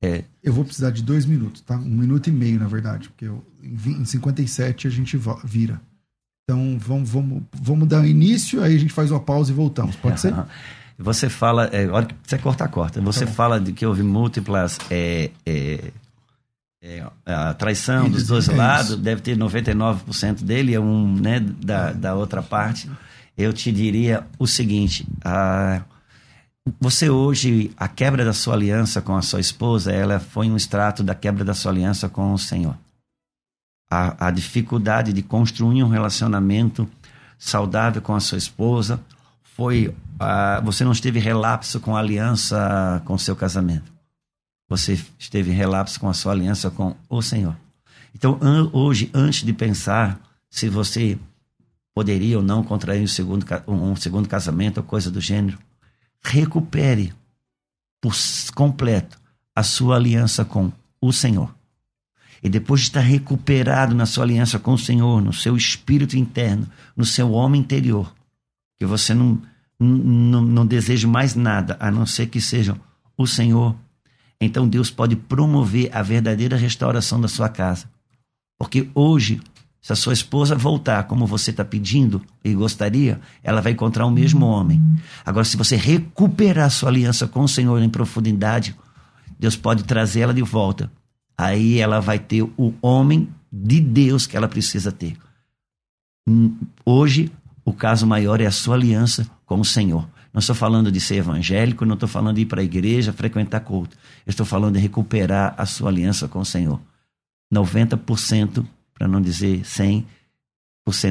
[0.01, 1.75] É, Eu vou precisar de dois minutos, tá?
[1.77, 5.79] Um minuto e meio, na verdade, porque eu, em vi- em 57 a gente vira.
[6.43, 9.95] Então vamos, vamos, vamos dar início, aí a gente faz uma pausa e voltamos.
[9.95, 10.33] Pode ser?
[10.97, 12.99] Você fala, é, a hora que você corta, corta.
[13.01, 15.91] Você Tá fala de que houve múltiplas é, é,
[16.83, 21.91] é, a traição dos dois é lados, deve ter 99% dele, é um né, da,
[21.91, 22.89] da outra parte.
[23.37, 25.07] Eu te diria o seguinte:
[26.79, 31.03] você hoje, a quebra da sua aliança com a sua esposa, ela foi um extrato
[31.03, 32.77] da quebra da sua aliança com o Senhor.
[33.89, 36.87] A, a dificuldade de construir um relacionamento
[37.37, 38.99] saudável com a sua esposa
[39.43, 39.93] foi
[40.63, 43.91] você não esteve relapso com a aliança com seu casamento.
[44.69, 47.57] Você esteve relapso com a sua aliança com o Senhor.
[48.15, 50.19] Então, an- hoje, antes de pensar
[50.49, 51.17] se você
[51.93, 55.57] poderia ou não contrair um segundo, um segundo casamento ou coisa do gênero,
[56.23, 57.13] recupere
[57.99, 58.13] por
[58.55, 59.19] completo
[59.55, 61.53] a sua aliança com o Senhor.
[62.43, 66.67] E depois de estar recuperado na sua aliança com o Senhor, no seu espírito interno,
[66.95, 68.13] no seu homem interior,
[68.79, 69.39] que você não,
[69.79, 72.75] não, não deseja mais nada a não ser que seja
[73.15, 73.75] o Senhor,
[74.39, 77.87] então Deus pode promover a verdadeira restauração da sua casa.
[78.57, 79.39] Porque hoje,
[79.81, 84.11] se a sua esposa voltar como você está pedindo e gostaria, ela vai encontrar o
[84.11, 84.81] mesmo homem.
[85.25, 88.75] Agora, se você recuperar sua aliança com o Senhor em profundidade,
[89.39, 90.91] Deus pode trazer ela de volta.
[91.35, 95.17] Aí ela vai ter o homem de Deus que ela precisa ter.
[96.27, 96.55] Hum,
[96.85, 97.31] Hoje,
[97.65, 100.07] o caso maior é a sua aliança com o Senhor.
[100.31, 103.61] Não estou falando de ser evangélico, não estou falando de ir para a igreja, frequentar
[103.61, 103.97] culto.
[104.25, 106.79] Eu estou falando de recuperar a sua aliança com o Senhor.
[107.53, 108.65] 90%,
[109.01, 110.05] para não dizer 100%,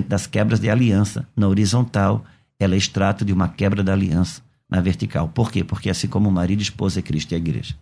[0.06, 2.24] das quebras de aliança na horizontal,
[2.56, 5.26] ela é extrato de uma quebra da aliança na vertical.
[5.26, 5.64] Por quê?
[5.64, 7.74] Porque assim como o marido e esposa é Cristo e a igreja.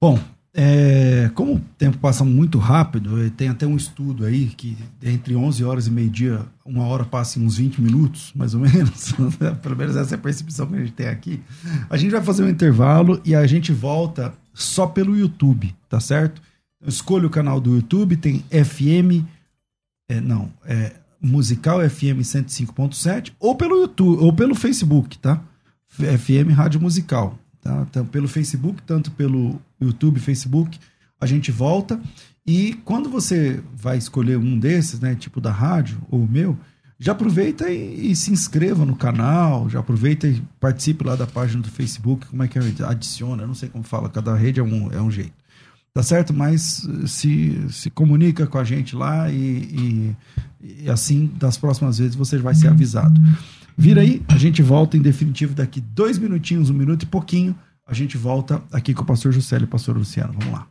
[0.00, 0.18] Bom,
[0.52, 5.36] é, como o tempo passa muito rápido, eh, tem até um estudo aí que entre
[5.36, 9.14] 11 horas e meio-dia, uma hora passa em uns 20 minutos, mais ou menos.
[9.62, 11.40] Pelo menos essa é a percepção que a gente tem aqui.
[11.88, 16.42] A gente vai fazer um intervalo e a gente volta só pelo YouTube, tá certo?
[16.82, 19.24] Então, escolha o canal do YouTube, tem FM,
[20.08, 25.40] é, não, é Musical FM 105.7 ou pelo YouTube, ou pelo Facebook, tá?
[25.88, 27.38] FM Rádio Musical.
[27.60, 27.86] Tá?
[27.88, 30.80] Então, pelo Facebook, tanto pelo YouTube, Facebook,
[31.20, 32.00] a gente volta.
[32.44, 36.58] E quando você vai escolher um desses, né, tipo da rádio ou o meu,
[36.98, 41.62] já aproveita e, e se inscreva no canal, já aproveita e participe lá da página
[41.62, 42.62] do Facebook, como é que é?
[42.84, 45.41] adiciona, não sei como fala, cada rede é um, é um jeito.
[45.94, 46.32] Tá certo?
[46.32, 50.16] Mas eh, se, se comunica com a gente lá e, e,
[50.84, 53.20] e assim, das próximas vezes, você vai ser avisado.
[53.76, 57.54] Vira aí, a gente volta em definitivo daqui dois minutinhos, um minuto e pouquinho.
[57.86, 60.32] A gente volta aqui com o pastor Juscelio e o pastor Luciano.
[60.38, 60.66] Vamos lá.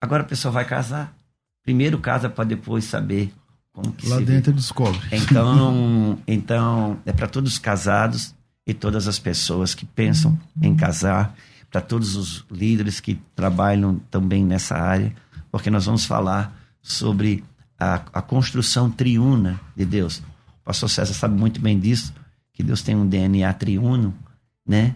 [0.00, 1.16] Agora a pessoa vai casar.
[1.62, 3.32] Primeiro casa para depois saber
[3.72, 5.00] como que lá dentro ele descobre.
[5.12, 8.34] então, então é para todos os casados
[8.66, 11.34] e todas as pessoas que pensam em casar,
[11.70, 15.14] para todos os líderes que trabalham também nessa área,
[15.50, 17.44] porque nós vamos falar sobre
[17.78, 20.18] a, a construção triuna de Deus.
[20.62, 22.12] O pastor César sabe muito bem disso,
[22.52, 24.14] que Deus tem um DNA triuno,
[24.66, 24.94] né?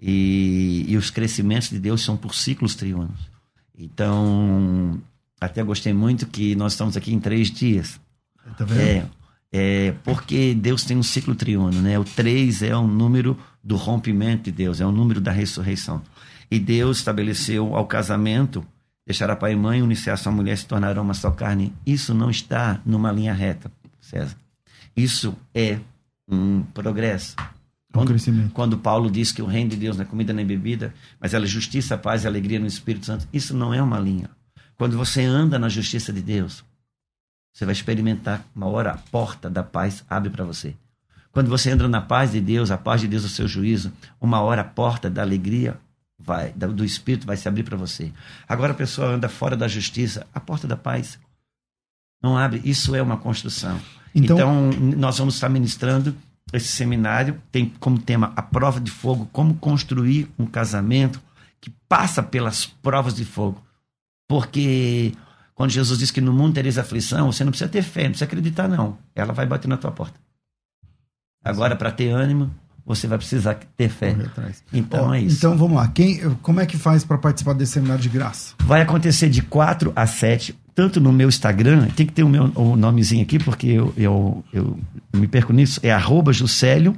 [0.00, 3.30] E, e os crescimentos de Deus são por ciclos triunos.
[3.78, 5.00] Então,
[5.40, 8.00] até gostei muito que nós estamos aqui em três dias.
[8.56, 8.80] Tá vendo?
[8.80, 9.08] É,
[9.52, 11.98] é, porque Deus tem um ciclo triuno, né?
[11.98, 16.02] O 3 é o número do rompimento de Deus, é o número da ressurreição.
[16.50, 18.66] E Deus estabeleceu ao casamento,
[19.06, 21.72] deixará pai e mãe, unir-se sua mulher, se tornarão uma só carne.
[21.86, 24.36] Isso não está numa linha reta, César.
[24.96, 25.78] Isso é
[26.28, 27.36] um progresso.
[27.90, 28.52] Um Quando, crescimento.
[28.52, 31.44] quando Paulo diz que o reino de Deus não é comida nem bebida, mas ela
[31.44, 34.30] é justiça, paz e alegria no Espírito Santo, isso não é uma linha.
[34.76, 36.64] Quando você anda na justiça de Deus,
[37.52, 40.74] você vai experimentar uma hora a porta da paz abre para você.
[41.30, 43.92] Quando você entra na paz de Deus, a paz de Deus é o seu juízo,
[44.20, 45.78] uma hora a porta da alegria
[46.24, 48.12] vai, do Espírito vai se abrir para você.
[48.48, 51.18] Agora a pessoa anda fora da justiça, a porta da paz
[52.22, 52.60] não abre.
[52.64, 53.80] Isso é uma construção.
[54.14, 56.14] Então- Então, nós vamos estar ministrando
[56.52, 61.20] esse seminário, tem como tema a prova de fogo, como construir um casamento
[61.60, 63.62] que passa pelas provas de fogo.
[64.28, 65.12] Porque
[65.54, 68.24] quando Jesus diz que no mundo tereis aflição, você não precisa ter fé, não precisa
[68.26, 68.98] acreditar, não.
[69.14, 70.18] Ela vai bater na tua porta.
[71.44, 72.54] Agora, para ter ânimo,
[72.84, 74.16] você vai precisar ter fé.
[74.72, 75.36] Então Ó, é isso.
[75.38, 75.88] Então vamos lá.
[75.88, 78.54] Quem, como é que faz para participar desse seminário de graça?
[78.64, 82.50] Vai acontecer de 4 a 7, tanto no meu Instagram, tem que ter o meu
[82.54, 84.78] o nomezinho aqui, porque eu, eu, eu
[85.14, 86.96] me perco nisso, é arroba Juscelio,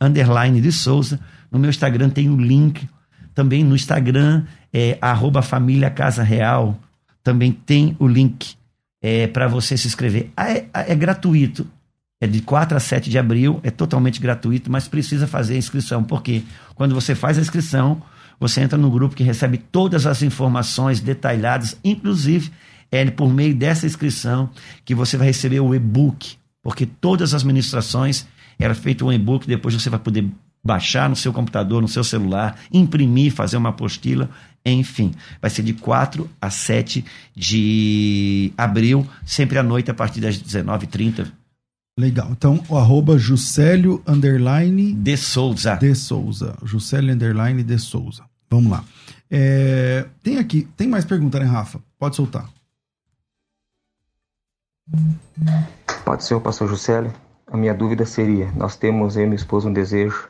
[0.00, 1.20] underline de Souza.
[1.50, 2.88] No meu Instagram tem o link.
[3.34, 6.78] Também no Instagram é arroba Família Casa Real.
[7.22, 8.56] Também tem o link
[9.02, 10.30] é, para você se inscrever.
[10.36, 11.66] Ah, É, é gratuito.
[12.20, 16.02] É de 4 a 7 de abril, é totalmente gratuito, mas precisa fazer a inscrição.
[16.02, 16.42] Porque
[16.74, 18.02] quando você faz a inscrição,
[18.40, 22.50] você entra no grupo que recebe todas as informações detalhadas, inclusive
[22.90, 24.48] é por meio dessa inscrição
[24.84, 28.26] que você vai receber o e-book, porque todas as ministrações
[28.58, 30.26] era feito um e-book, depois você vai poder
[30.64, 34.28] baixar no seu computador, no seu celular, imprimir, fazer uma apostila,
[34.64, 35.12] enfim.
[35.40, 37.04] Vai ser de 4 a 7
[37.34, 41.26] de abril, sempre à noite, a partir das 19h30.
[41.98, 42.28] Legal.
[42.30, 45.76] Então, o arroba Juscelio underline De Souza.
[45.76, 46.56] de Souza.
[46.62, 48.24] Juscelio underline de Souza.
[48.50, 48.84] Vamos lá.
[49.30, 51.80] É, tem aqui, tem mais pergunta, né, Rafa?
[51.98, 52.48] Pode soltar.
[56.04, 57.12] Pode ser o pastor Juscelio.
[57.46, 60.28] A minha dúvida seria: nós temos, eu e minha esposa, um desejo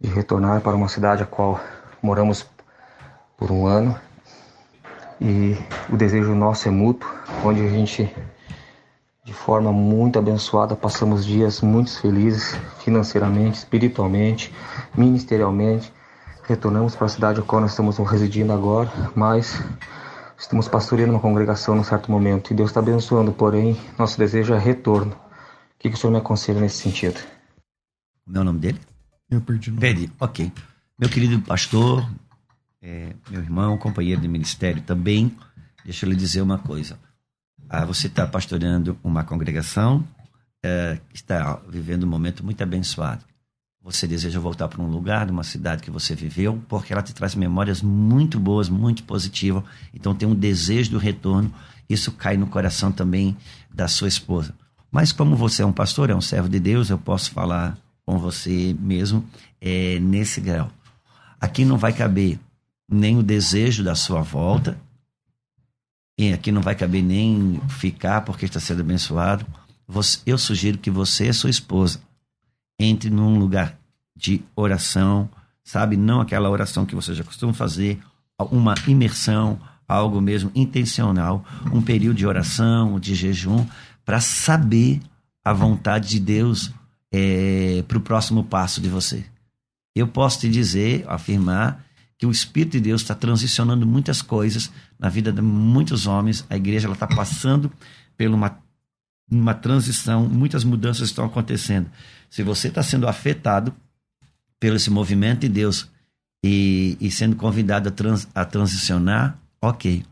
[0.00, 1.60] de retornar para uma cidade a qual
[2.02, 2.46] moramos
[3.36, 3.98] por um ano.
[5.20, 5.56] E
[5.90, 7.08] o desejo nosso é mútuo,
[7.44, 8.14] onde a gente,
[9.26, 14.54] de forma muito abençoada, passamos dias muito felizes financeiramente, espiritualmente,
[14.96, 15.92] ministerialmente.
[16.44, 19.60] Retornamos para a cidade a qual nós estamos residindo agora, mas
[20.38, 24.58] estamos pastoreando uma congregação num certo momento e Deus está abençoando, porém, nosso desejo é
[24.60, 25.10] retorno.
[25.10, 27.20] O que, que o senhor me aconselha nesse sentido?
[28.24, 28.80] Como é o nome dele?
[29.28, 29.72] Eu perdi.
[29.72, 30.52] Perdi, ok.
[30.96, 32.08] Meu querido pastor,
[32.80, 35.36] é, meu irmão, companheiro de ministério também,
[35.84, 36.96] deixa eu lhe dizer uma coisa.
[37.68, 40.06] Ah, você está pastoreando uma congregação
[40.62, 43.24] é, que está vivendo um momento muito abençoado.
[43.82, 47.36] Você deseja voltar para um lugar, uma cidade que você viveu, porque ela te traz
[47.36, 49.62] memórias muito boas, muito positivas.
[49.94, 51.52] Então tem um desejo do retorno.
[51.88, 53.36] Isso cai no coração também
[53.72, 54.54] da sua esposa.
[54.90, 58.18] Mas como você é um pastor, é um servo de Deus, eu posso falar com
[58.18, 59.24] você mesmo
[59.60, 60.70] é, nesse grau.
[61.40, 62.40] Aqui não vai caber
[62.90, 64.78] nem o desejo da sua volta,
[66.18, 69.46] e aqui não vai caber nem ficar porque está sendo abençoado.
[69.86, 72.00] Você- eu sugiro que você e sua esposa
[72.78, 73.78] entre num lugar
[74.16, 75.28] de oração,
[75.62, 75.96] sabe?
[75.96, 78.00] Não aquela oração que você já costuma fazer,
[78.50, 79.58] uma imersão,
[79.88, 83.64] algo mesmo intencional, um período de oração, de jejum,
[84.04, 85.00] para saber
[85.44, 86.72] a vontade de Deus
[87.86, 89.24] para o próximo passo de você.
[89.94, 91.85] Eu posso te dizer, afirmar,
[92.18, 96.44] que o Espírito de Deus está transicionando muitas coisas na vida de muitos homens.
[96.48, 97.70] A igreja está passando
[98.16, 98.58] por uma,
[99.30, 101.90] uma transição, muitas mudanças estão acontecendo.
[102.30, 103.74] Se você está sendo afetado
[104.58, 105.88] pelo esse movimento de Deus
[106.42, 110.04] e, e sendo convidado a, trans, a transicionar, ok.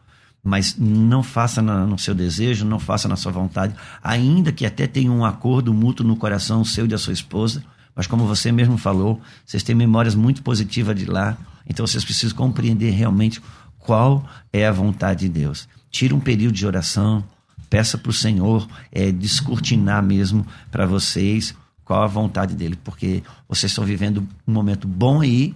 [0.42, 4.86] Mas não faça na, no seu desejo, não faça na sua vontade, ainda que até
[4.86, 7.64] tenha um acordo mútuo no coração seu e da sua esposa,
[7.95, 11.36] mas como você mesmo falou, vocês têm memórias muito positivas de lá,
[11.66, 13.40] então vocês precisam compreender realmente
[13.78, 15.68] qual é a vontade de Deus.
[15.90, 17.22] Tira um período de oração,
[17.70, 23.70] peça para o Senhor é, descortinar mesmo para vocês qual a vontade dele, porque vocês
[23.70, 25.55] estão vivendo um momento bom aí,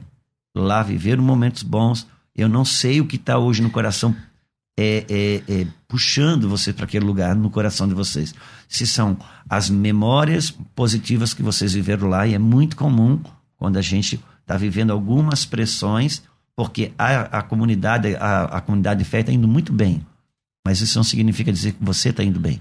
[0.54, 2.06] lá viveram momentos bons.
[2.36, 4.14] Eu não sei o que está hoje no coração
[4.80, 8.32] é, é, é, puxando você para aquele lugar no coração de vocês.
[8.68, 9.18] Se são
[9.50, 13.20] as memórias positivas que vocês viveram lá, e é muito comum
[13.56, 16.22] quando a gente está vivendo algumas pressões,
[16.54, 20.06] porque a, a comunidade, a, a comunidade de fé está indo muito bem,
[20.64, 22.60] mas isso não significa dizer que você está indo bem.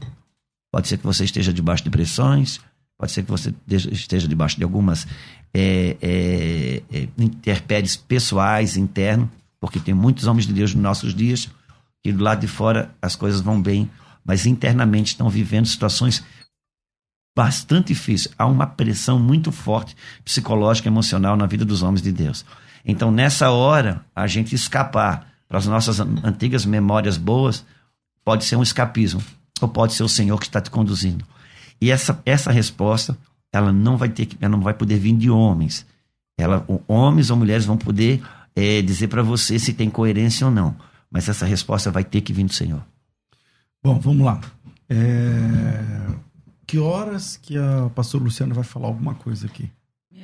[0.72, 2.60] Pode ser que você esteja debaixo de pressões,
[2.98, 5.06] pode ser que você esteja debaixo de algumas
[5.54, 11.48] é, é, é, pessoais, internos, porque tem muitos homens de Deus nos nossos dias
[12.08, 13.92] que do lado de fora as coisas vão bem,
[14.24, 16.24] mas internamente estão vivendo situações
[17.36, 18.34] bastante difíceis.
[18.38, 19.94] Há uma pressão muito forte
[20.24, 22.46] psicológica e emocional na vida dos homens de Deus.
[22.86, 27.66] Então, nessa hora, a gente escapar para as nossas antigas memórias boas
[28.24, 29.22] pode ser um escapismo
[29.60, 31.26] ou pode ser o Senhor que está te conduzindo.
[31.82, 33.18] E essa, essa resposta,
[33.52, 35.86] ela não vai ter, ela não vai poder vir de homens.
[36.40, 38.24] Ela, homens ou mulheres vão poder
[38.56, 40.74] é, dizer para você se tem coerência ou não.
[41.10, 42.84] Mas essa resposta vai ter que vir do Senhor.
[43.84, 44.42] Bom, vamos lá.
[44.90, 46.16] É...
[46.66, 49.72] Que horas que a pastora Luciana vai falar alguma coisa aqui?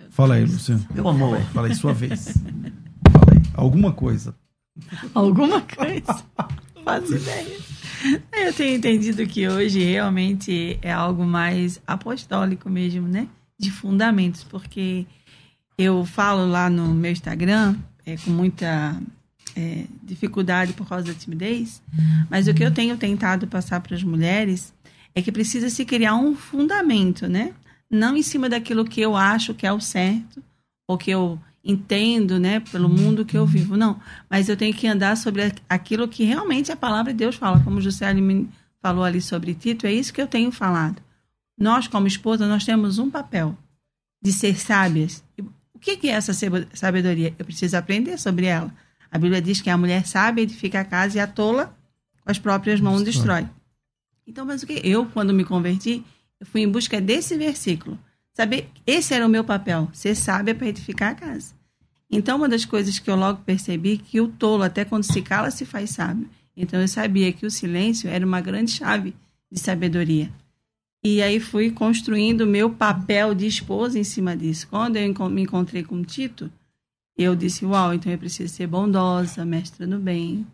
[0.10, 0.86] Fala aí, Luciano.
[0.94, 1.42] Meu amor.
[1.54, 2.38] Fala aí, sua vez.
[3.12, 3.42] Fala aí.
[3.56, 4.36] Alguma coisa.
[5.14, 6.24] Alguma coisa?
[6.84, 7.58] Faço ideia.
[8.32, 13.28] Eu tenho entendido que hoje realmente é algo mais apostólico mesmo, né?
[13.58, 15.08] De fundamentos, porque
[15.78, 17.76] eu falo lá no meu Instagram
[18.06, 19.02] é, com muita
[19.56, 21.82] é, dificuldade por causa da timidez,
[22.30, 24.74] mas o que eu tenho tentado passar para as mulheres
[25.16, 27.54] é que precisa se criar um fundamento, né?
[27.90, 30.44] Não em cima daquilo que eu acho que é o certo,
[30.88, 33.78] ou que eu entendo, né, pelo mundo que eu vivo.
[33.78, 34.00] Não,
[34.30, 37.80] mas eu tenho que andar sobre aquilo que realmente a palavra de Deus fala, como
[37.80, 38.08] José
[38.82, 41.02] falou ali sobre Tito, é isso que eu tenho falado.
[41.58, 43.58] Nós, como esposa, nós temos um papel
[44.22, 45.24] de ser sábias.
[45.74, 46.34] O que é essa
[46.74, 47.34] sabedoria?
[47.38, 48.74] Eu preciso aprender sobre ela.
[49.14, 51.78] A Bíblia diz que a mulher sábia edifica a casa e a tola
[52.24, 53.48] com as próprias mãos destrói.
[54.26, 54.82] Então, mas o que?
[54.84, 56.04] Eu, quando me converti,
[56.40, 58.00] eu fui em busca desse versículo.
[58.34, 61.54] Saber, esse era o meu papel, ser sábia para edificar a casa.
[62.10, 65.52] Então, uma das coisas que eu logo percebi que o tolo, até quando se cala,
[65.52, 66.28] se faz sábio.
[66.58, 69.14] Então, eu sabia que o silêncio era uma grande chave
[69.52, 70.32] de sabedoria.
[71.04, 74.68] E aí fui construindo o meu papel de esposa em cima disso.
[74.68, 76.52] Quando eu me encontrei com o Tito,
[77.18, 80.46] eu disse, uau, então eu preciso ser bondosa, mestra no bem,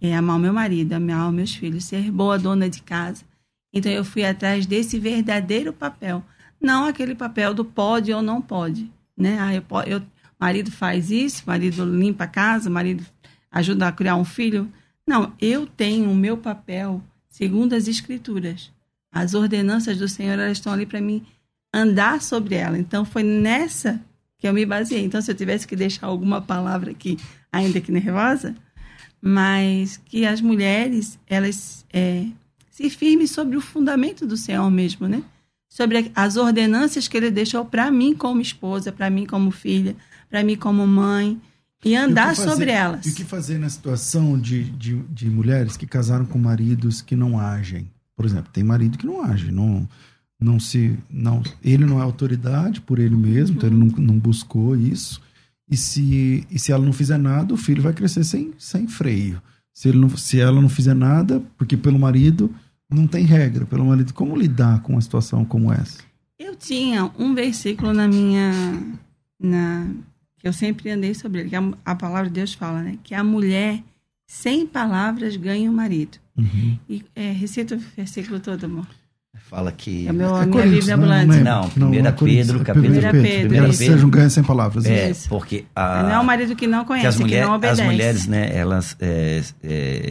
[0.00, 3.24] é, amar o meu marido, amar os meus filhos, ser boa dona de casa.
[3.72, 6.24] Então eu fui atrás desse verdadeiro papel,
[6.60, 9.38] não aquele papel do pode ou não pode, né?
[9.40, 10.02] Ah, eu, eu
[10.38, 13.04] marido faz isso, marido limpa a casa, marido
[13.50, 14.70] ajuda a criar um filho.
[15.06, 18.72] Não, eu tenho o meu papel segundo as escrituras.
[19.12, 21.24] As ordenanças do Senhor elas estão ali para mim
[21.72, 22.78] andar sobre ela.
[22.78, 24.00] Então foi nessa
[24.40, 25.04] que eu me baseei.
[25.04, 27.18] Então se eu tivesse que deixar alguma palavra aqui,
[27.52, 28.54] ainda que nervosa,
[29.20, 32.26] mas que as mulheres elas é,
[32.70, 35.22] se firmem sobre o fundamento do Senhor mesmo, né?
[35.68, 39.94] Sobre as ordenanças que Ele deixou para mim como esposa, para mim como filha,
[40.28, 41.40] para mim como mãe
[41.84, 43.06] e andar e fazer, sobre elas.
[43.06, 47.14] E o que fazer na situação de, de, de, mulheres que casaram com maridos que
[47.14, 47.90] não agem?
[48.16, 49.88] Por exemplo, tem marido que não age, não,
[50.40, 53.56] não se, não, ele não é autoridade por ele mesmo, uhum.
[53.56, 55.20] então ele não, não buscou isso.
[55.70, 59.40] E se, e se ela não fizer nada, o filho vai crescer sem, sem freio.
[59.72, 62.52] Se, ele não, se ela não fizer nada, porque pelo marido
[62.90, 66.02] não tem regra, pelo marido, como lidar com uma situação como essa?
[66.38, 68.52] Eu tinha um versículo na minha.
[69.38, 69.86] Na,
[70.38, 72.98] que eu sempre andei sobre ele, que a, a palavra de Deus fala, né?
[73.04, 73.82] Que a mulher,
[74.26, 76.18] sem palavras, ganha o marido.
[76.36, 76.78] Uhum.
[76.88, 78.86] E é, recita o versículo todo, amor.
[79.50, 80.06] Fala que.
[80.06, 81.40] É meu, é a minha Bíblia ambulante.
[81.40, 82.72] Não, não, não é Pedro, capítulo.
[82.72, 83.40] Primeira Pedro.
[83.40, 83.72] Primeira Pedro.
[83.72, 84.86] Seja um ganho sem palavras.
[84.86, 85.28] É, isso.
[85.28, 85.64] porque.
[85.74, 87.80] A, não é o marido que não conhece, que, as mulher, que não obedece.
[87.80, 90.10] As mulheres, né, elas é, é,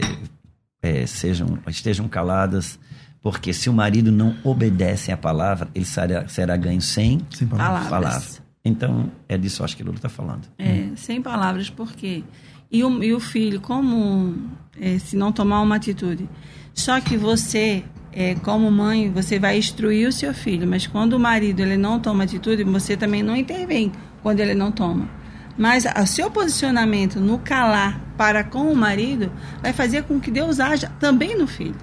[0.82, 2.78] é, sejam, estejam caladas,
[3.22, 7.88] porque se o marido não obedece à palavra, ele será, será ganho sem, sem palavras.
[7.88, 8.42] palavras.
[8.62, 10.42] Então, é disso acho que Lula está falando.
[10.58, 10.92] É, hum.
[10.96, 12.22] sem palavras, por quê?
[12.70, 14.36] E o, e o filho, como
[14.78, 16.28] é, se não tomar uma atitude?
[16.74, 17.82] Só que você
[18.12, 22.00] é, como mãe, você vai instruir o seu filho, mas quando o marido ele não
[22.00, 23.92] toma atitude, você também não intervém
[24.22, 25.08] quando ele não toma.
[25.56, 29.30] Mas o seu posicionamento no calar para com o marido
[29.62, 31.76] vai fazer com que Deus haja também no filho.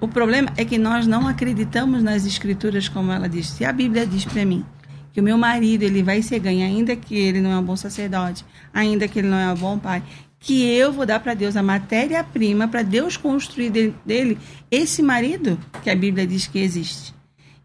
[0.00, 3.48] O problema é que nós não acreditamos nas escrituras como ela diz.
[3.48, 4.64] Se a Bíblia diz para mim
[5.12, 7.76] que o meu marido ele vai ser ganho, ainda que ele não é um bom
[7.76, 10.02] sacerdote, ainda que ele não é um bom pai,
[10.44, 13.70] que eu vou dar para Deus a matéria-prima para Deus construir
[14.04, 14.38] dele
[14.70, 17.14] esse marido que a Bíblia diz que existe.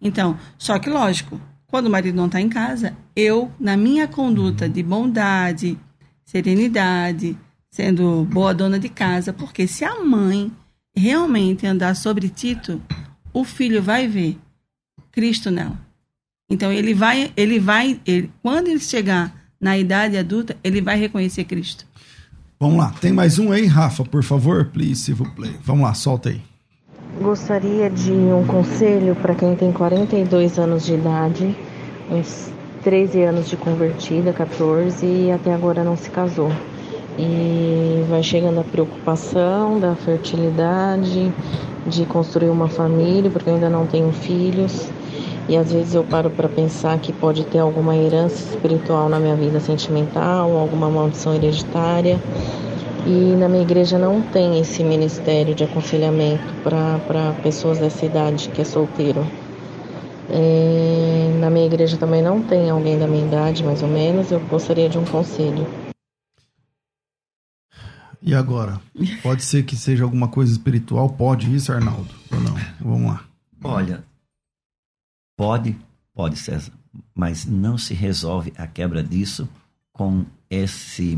[0.02, 4.70] Então, só que lógico, quando o marido não está em casa, eu, na minha conduta
[4.70, 5.78] de bondade,
[6.24, 7.38] serenidade,
[7.70, 10.50] sendo boa dona de casa, porque se a mãe
[10.96, 12.82] realmente andar sobre Tito,
[13.34, 14.38] o filho vai ver
[15.12, 15.78] Cristo nela.
[16.50, 21.44] Então ele vai, ele vai, ele, quando ele chegar na idade adulta, ele vai reconhecer
[21.44, 21.89] Cristo.
[22.62, 25.56] Vamos lá, tem mais um aí, Rafa, por favor, please, plaît.
[25.64, 26.42] Vamos lá, solta aí.
[27.22, 31.56] gostaria de um conselho para quem tem 42 anos de idade,
[32.12, 32.52] uns
[32.84, 36.52] 13 anos de convertida, 14 e até agora não se casou.
[37.18, 41.32] E vai chegando a preocupação da fertilidade,
[41.88, 44.90] de construir uma família, porque eu ainda não tenho filhos.
[45.50, 49.36] E às vezes eu paro para pensar que pode ter alguma herança espiritual na minha
[49.36, 52.22] vida sentimental, alguma maldição hereditária.
[53.08, 58.62] E na minha igreja não tem esse ministério de aconselhamento para pessoas dessa idade que
[58.62, 59.26] é solteiro.
[60.30, 64.30] É, na minha igreja também não tem alguém da minha idade, mais ou menos.
[64.30, 65.66] Eu gostaria de um conselho.
[68.22, 68.80] E agora?
[69.24, 71.10] Pode ser que seja alguma coisa espiritual?
[71.10, 72.14] Pode isso, Arnaldo?
[72.32, 72.56] Ou não?
[72.80, 73.24] Vamos lá.
[73.64, 74.04] Olha,
[75.40, 75.74] pode,
[76.14, 76.74] pode, César,
[77.16, 79.48] mas não se resolve a quebra disso
[79.94, 81.18] com esse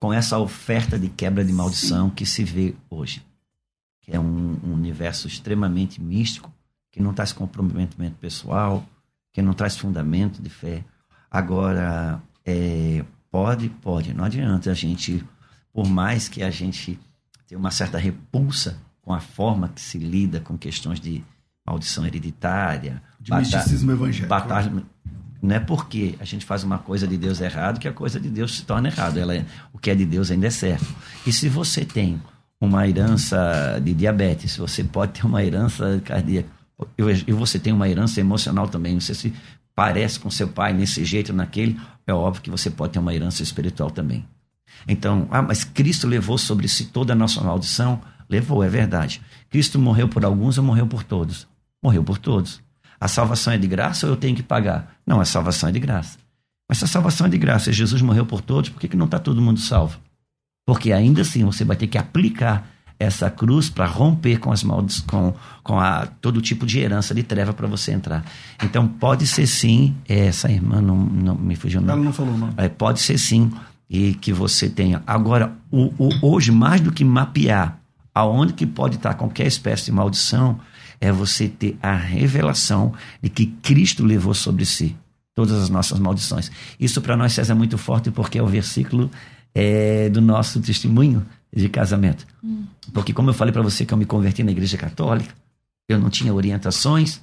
[0.00, 2.14] com essa oferta de quebra de maldição Sim.
[2.14, 3.22] que se vê hoje,
[4.00, 6.50] que é um, um universo extremamente místico,
[6.90, 8.82] que não traz comprometimento pessoal,
[9.30, 10.82] que não traz fundamento de fé.
[11.30, 15.22] Agora, é, pode, pode, não adianta a gente,
[15.70, 16.98] por mais que a gente
[17.46, 21.22] tenha uma certa repulsa com a forma que se lida com questões de
[21.66, 24.28] maldição hereditária, de misticismo evangélico.
[24.28, 24.72] Batalha,
[25.42, 28.28] não é porque a gente faz uma coisa de Deus errado que a coisa de
[28.28, 29.20] Deus se torna errada.
[29.20, 30.86] Ela é, o que é de Deus ainda é certo.
[31.26, 32.20] E se você tem
[32.60, 36.48] uma herança de diabetes, você pode ter uma herança cardíaca,
[37.26, 39.32] e você tem uma herança emocional também, você se
[39.74, 43.42] parece com seu pai nesse jeito, naquele, é óbvio que você pode ter uma herança
[43.42, 44.26] espiritual também.
[44.88, 48.00] Então, ah, mas Cristo levou sobre si toda a nossa maldição?
[48.28, 49.20] Levou, é verdade.
[49.50, 51.46] Cristo morreu por alguns ou morreu por todos?
[51.82, 52.60] Morreu por todos.
[53.00, 54.96] A salvação é de graça ou eu tenho que pagar?
[55.06, 56.18] Não, a salvação é de graça.
[56.68, 58.96] Mas se a salvação é de graça e Jesus morreu por todos, por que, que
[58.96, 59.98] não está todo mundo salvo?
[60.66, 65.04] Porque ainda assim você vai ter que aplicar essa cruz para romper com as maldições,
[65.06, 68.24] com, com a, todo tipo de herança de treva para você entrar.
[68.62, 71.92] Então pode ser sim, essa irmã não, não me fugiu não.
[71.92, 72.52] Ela não falou não.
[72.56, 73.52] É, pode ser sim
[73.88, 75.02] e que você tenha.
[75.06, 77.78] Agora, o, o, hoje mais do que mapear
[78.14, 80.58] aonde que pode estar qualquer espécie de maldição,
[81.00, 82.92] é você ter a revelação
[83.22, 84.96] de que Cristo levou sobre si
[85.34, 86.50] todas as nossas maldições.
[86.80, 89.10] Isso para nós, César, é muito forte porque é o versículo
[89.54, 91.24] é, do nosso testemunho
[91.54, 92.26] de casamento.
[92.42, 92.64] Hum.
[92.92, 95.34] Porque, como eu falei para você que eu me converti na Igreja Católica,
[95.88, 97.20] eu não tinha orientações,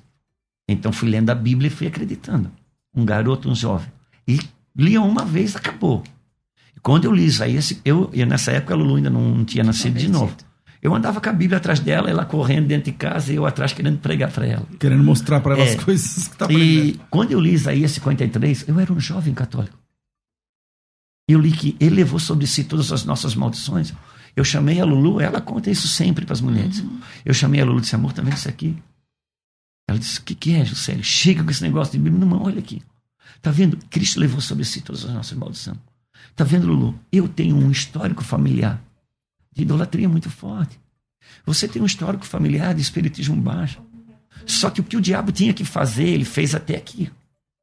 [0.67, 2.51] então fui lendo a Bíblia e fui acreditando.
[2.95, 3.91] Um garoto, um jovem.
[4.27, 4.39] E
[4.75, 6.03] lia uma vez, acabou.
[6.81, 10.09] Quando eu li Isaías, eu, eu nessa época a Lulu ainda não tinha nascido de
[10.09, 10.35] novo.
[10.83, 13.71] Eu andava com a Bíblia atrás dela, ela correndo dentro de casa e eu atrás
[13.71, 14.67] querendo pregar para ela.
[14.77, 15.69] Querendo mostrar para ela é.
[15.69, 16.87] as coisas que está aprendendo.
[16.87, 19.79] E quando eu li Isaías 53, eu era um jovem católico.
[21.25, 23.93] Eu li que ele levou sobre si todas as nossas maldições.
[24.35, 26.79] Eu chamei a Lulu, ela conta isso sempre para as mulheres.
[26.79, 26.99] Uhum.
[27.23, 28.75] Eu chamei a Lulu e disse: Amor, tá vendo isso aqui?
[29.87, 31.01] Ela disse: O que, que é, Juscelio?
[31.01, 32.25] Chega com esse negócio de Bíblia.
[32.25, 32.83] Não, olha aqui.
[33.41, 33.77] Tá vendo?
[33.89, 35.77] Cristo levou sobre si todas as nossas maldições.
[36.35, 36.99] Tá vendo, Lulu?
[37.09, 38.81] Eu tenho um histórico familiar
[39.53, 40.79] de idolatria muito forte.
[41.45, 43.81] Você tem um histórico familiar de espiritismo baixo.
[44.45, 47.09] Só que o que o diabo tinha que fazer, ele fez até aqui.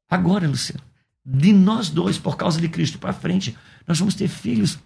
[0.09, 0.83] Agora, Luciano,
[1.25, 3.57] de nós dois, por causa de Cristo para frente,
[3.87, 4.79] nós vamos ter filhos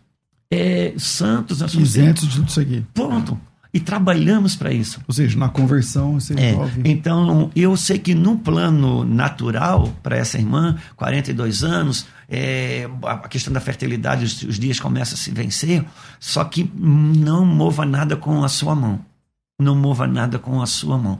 [0.50, 1.60] é, santos.
[1.60, 2.28] Nós Isentos ter...
[2.28, 2.84] de tudo isso aqui.
[2.92, 3.40] Pronto
[3.74, 5.00] e trabalhamos para isso.
[5.08, 6.80] Ou seja, na conversão você é, envolve.
[6.84, 13.52] Então, eu sei que no plano natural, para essa irmã, 42 anos, é, a questão
[13.52, 15.84] da fertilidade, os, os, dias começam a se vencer,
[16.20, 19.04] só que não mova nada com a sua mão.
[19.60, 21.18] Não mova nada com a sua mão.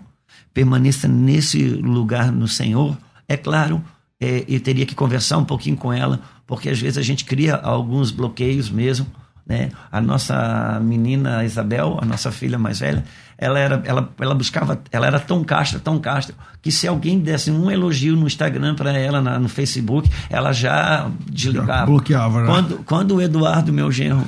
[0.53, 2.97] Permaneça nesse lugar no Senhor.
[3.27, 3.83] É claro,
[4.21, 7.57] é, eu teria que conversar um pouquinho com ela, porque às vezes a gente cria
[7.57, 9.09] alguns bloqueios mesmo
[9.47, 9.71] né?
[9.93, 13.05] A nossa menina Isabel, a nossa filha mais velha,
[13.37, 17.51] ela era, ela, ela buscava, ela era tão castra, tão castra, que se alguém desse
[17.51, 21.81] um elogio no Instagram para ela, na, no Facebook, ela já desligava.
[21.81, 22.47] Já bloqueava, né?
[22.47, 24.25] Quando, quando o Eduardo, meu genro,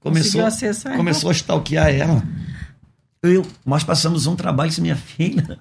[0.00, 0.42] começou,
[0.96, 2.22] começou a stalkear ela,
[3.22, 5.58] eu, nós passamos um trabalho com minha filha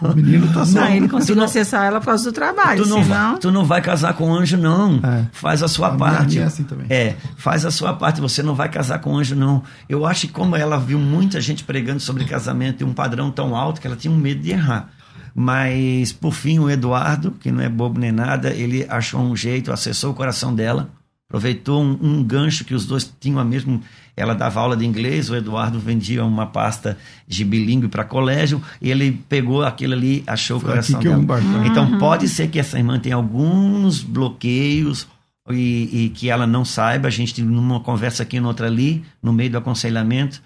[0.00, 0.80] o menino tá só.
[0.80, 2.82] Não, ele conseguiu acessar ela por causa do trabalho.
[2.82, 3.30] Tu não, senão...
[3.30, 5.00] vai, tu não vai casar com anjo, não.
[5.02, 5.26] É.
[5.32, 6.34] Faz a sua a parte.
[6.34, 6.86] Minha é, assim também.
[6.88, 8.20] é, faz a sua parte.
[8.20, 9.62] Você não vai casar com anjo, não.
[9.88, 13.56] Eu acho que como ela viu muita gente pregando sobre casamento e um padrão tão
[13.56, 14.90] alto que ela tinha um medo de errar.
[15.34, 19.72] Mas, por fim, o Eduardo, que não é bobo nem nada, ele achou um jeito,
[19.72, 20.90] acessou o coração dela,
[21.30, 23.80] aproveitou um, um gancho que os dois tinham a mesma
[24.20, 28.90] ela dava aula de inglês, o Eduardo vendia uma pasta de bilíngue para colégio, e
[28.90, 31.16] ele pegou aquilo ali, achou o coração dela.
[31.16, 31.98] Um então uhum.
[31.98, 35.06] pode ser que essa irmã tenha alguns bloqueios
[35.48, 37.08] e, e, que ela não saiba.
[37.08, 40.42] A gente, numa conversa aqui, noutra ali, no meio do aconselhamento,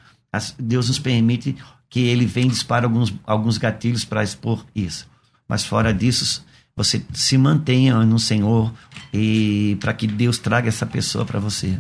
[0.57, 1.57] Deus nos permite
[1.91, 5.09] que ele vem dispara alguns, alguns gatilhos para expor isso.
[5.49, 6.45] Mas fora disso,
[6.77, 8.73] você se mantenha no Senhor
[9.13, 11.79] e para que Deus traga essa pessoa para você.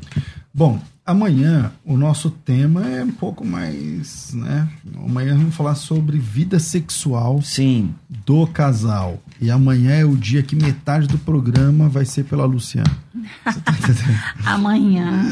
[0.52, 4.68] Bom, amanhã o nosso tema é um pouco mais, né?
[4.96, 7.92] Amanhã vamos falar sobre vida sexual Sim.
[8.08, 9.20] do casal.
[9.40, 12.96] E amanhã é o dia que metade do programa vai ser pela Luciana.
[13.44, 14.20] Você tá entendendo?
[14.46, 15.30] Amanhã.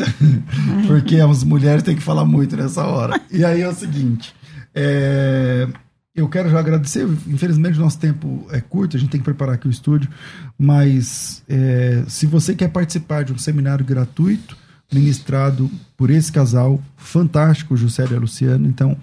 [0.88, 3.20] Porque as mulheres têm que falar muito nessa hora.
[3.30, 4.34] E aí é o seguinte:
[4.74, 5.68] é,
[6.14, 7.06] eu quero já agradecer.
[7.26, 10.10] Infelizmente, o nosso tempo é curto, a gente tem que preparar aqui o estúdio.
[10.58, 14.56] Mas é, se você quer participar de um seminário gratuito
[14.92, 18.96] ministrado por esse casal fantástico, Juscelio e a Luciano, então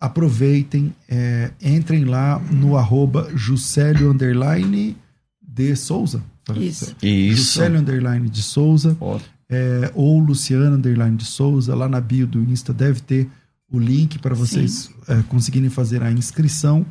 [0.00, 4.96] aproveitem, é, entrem lá no arroba Juscelio Underline
[5.40, 6.22] de Souza.
[6.56, 6.96] Isso.
[7.00, 7.44] Isso.
[7.44, 8.96] Juscelio Underline de Souza
[9.50, 13.28] é, ou Luciano Underline de Souza, lá na bio do Insta deve ter
[13.70, 16.84] o link para vocês é, conseguirem fazer a inscrição.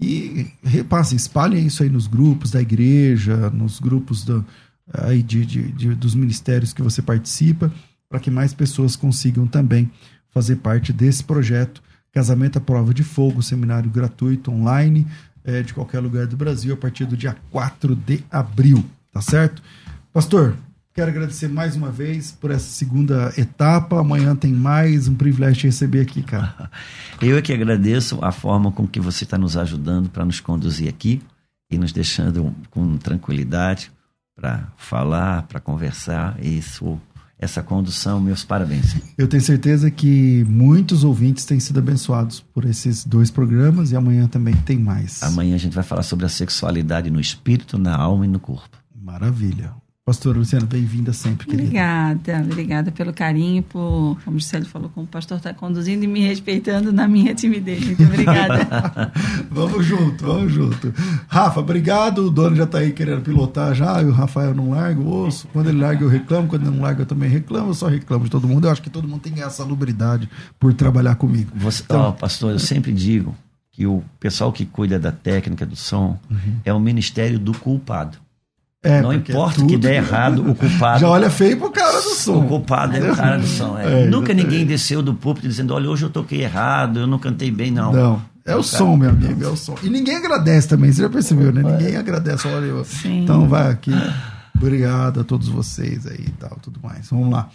[0.00, 4.44] E repassem, espalhem isso aí nos grupos da igreja, nos grupos do,
[4.92, 7.72] aí de, de- de- dos ministérios que você participa,
[8.08, 9.90] para que mais pessoas consigam também
[10.30, 11.80] fazer parte desse projeto.
[12.12, 15.06] Casamento à Prova de Fogo, seminário gratuito online
[15.44, 19.62] é, de qualquer lugar do Brasil a partir do dia 4 de abril, tá certo?
[20.12, 20.56] Pastor,
[20.94, 23.98] quero agradecer mais uma vez por essa segunda etapa.
[23.98, 26.70] Amanhã tem mais um privilégio de receber aqui, cara.
[27.20, 30.88] Eu é que agradeço a forma com que você está nos ajudando para nos conduzir
[30.88, 31.20] aqui
[31.68, 33.90] e nos deixando com tranquilidade
[34.36, 36.38] para falar, para conversar.
[36.40, 37.00] Isso,
[37.36, 38.94] essa condução, meus parabéns.
[39.18, 44.28] Eu tenho certeza que muitos ouvintes têm sido abençoados por esses dois programas e amanhã
[44.28, 45.24] também tem mais.
[45.24, 48.78] Amanhã a gente vai falar sobre a sexualidade no espírito, na alma e no corpo.
[48.94, 49.72] Maravilha.
[50.06, 51.62] Pastor Luciano, bem-vinda sempre, querida.
[51.62, 56.06] Obrigada, obrigada pelo carinho, por, como o Gisele falou, como o pastor está conduzindo e
[56.06, 57.82] me respeitando na minha timidez.
[57.86, 59.10] Muito obrigada.
[59.50, 60.92] vamos junto, vamos junto.
[61.26, 62.26] Rafa, obrigado.
[62.26, 65.48] O dono já tá aí querendo pilotar já, e o Rafael não larga o osso.
[65.54, 66.48] Quando ele larga, eu reclamo.
[66.48, 67.70] Quando ele não larga, eu também reclamo.
[67.70, 68.66] Eu só reclamo de todo mundo.
[68.66, 70.28] Eu acho que todo mundo tem essa salubridade
[70.60, 71.50] por trabalhar comigo.
[71.56, 73.34] Você, Então- ó, pastor, eu sempre digo
[73.72, 76.18] que o pessoal que cuida da técnica do som
[76.62, 78.18] é o ministério do culpado.
[78.84, 81.00] É, Não porque importa tudo- que der errado, o culpado.
[81.00, 82.40] Já olha feio pro cara do som.
[82.44, 83.78] O culpado é o cara do som.
[83.78, 84.02] é.
[84.02, 87.50] É, Nunca ninguém desceu do púlpito dizendo: olha, hoje eu toquei errado, eu não cantei
[87.50, 87.92] bem, não.
[87.92, 89.74] Não, é o som, meu amigo, é o som.
[89.82, 91.62] E ninguém agradece também, você já percebeu, né?
[91.62, 92.46] Ninguém agradece.
[92.46, 92.86] Olha, eu...
[93.06, 93.90] Então vai aqui.
[94.56, 97.08] Obrigado a todos vocês aí e tal, tudo mais.
[97.10, 97.48] Vamos lá.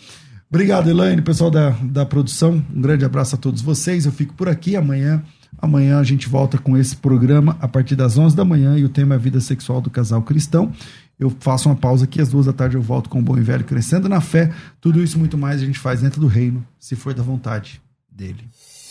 [0.49, 2.63] Obrigado, Elaine, pessoal da, da produção.
[2.75, 4.05] Um grande abraço a todos vocês.
[4.05, 5.21] Eu fico por aqui amanhã.
[5.61, 8.89] Amanhã a gente volta com esse programa a partir das 11 da manhã e o
[8.89, 10.71] tema é a vida sexual do casal cristão.
[11.19, 13.41] Eu faço uma pausa aqui, às duas da tarde eu volto com o Bom e
[13.41, 14.53] Velho Crescendo na Fé.
[14.79, 18.47] Tudo isso muito mais a gente faz dentro do reino, se for da vontade dele.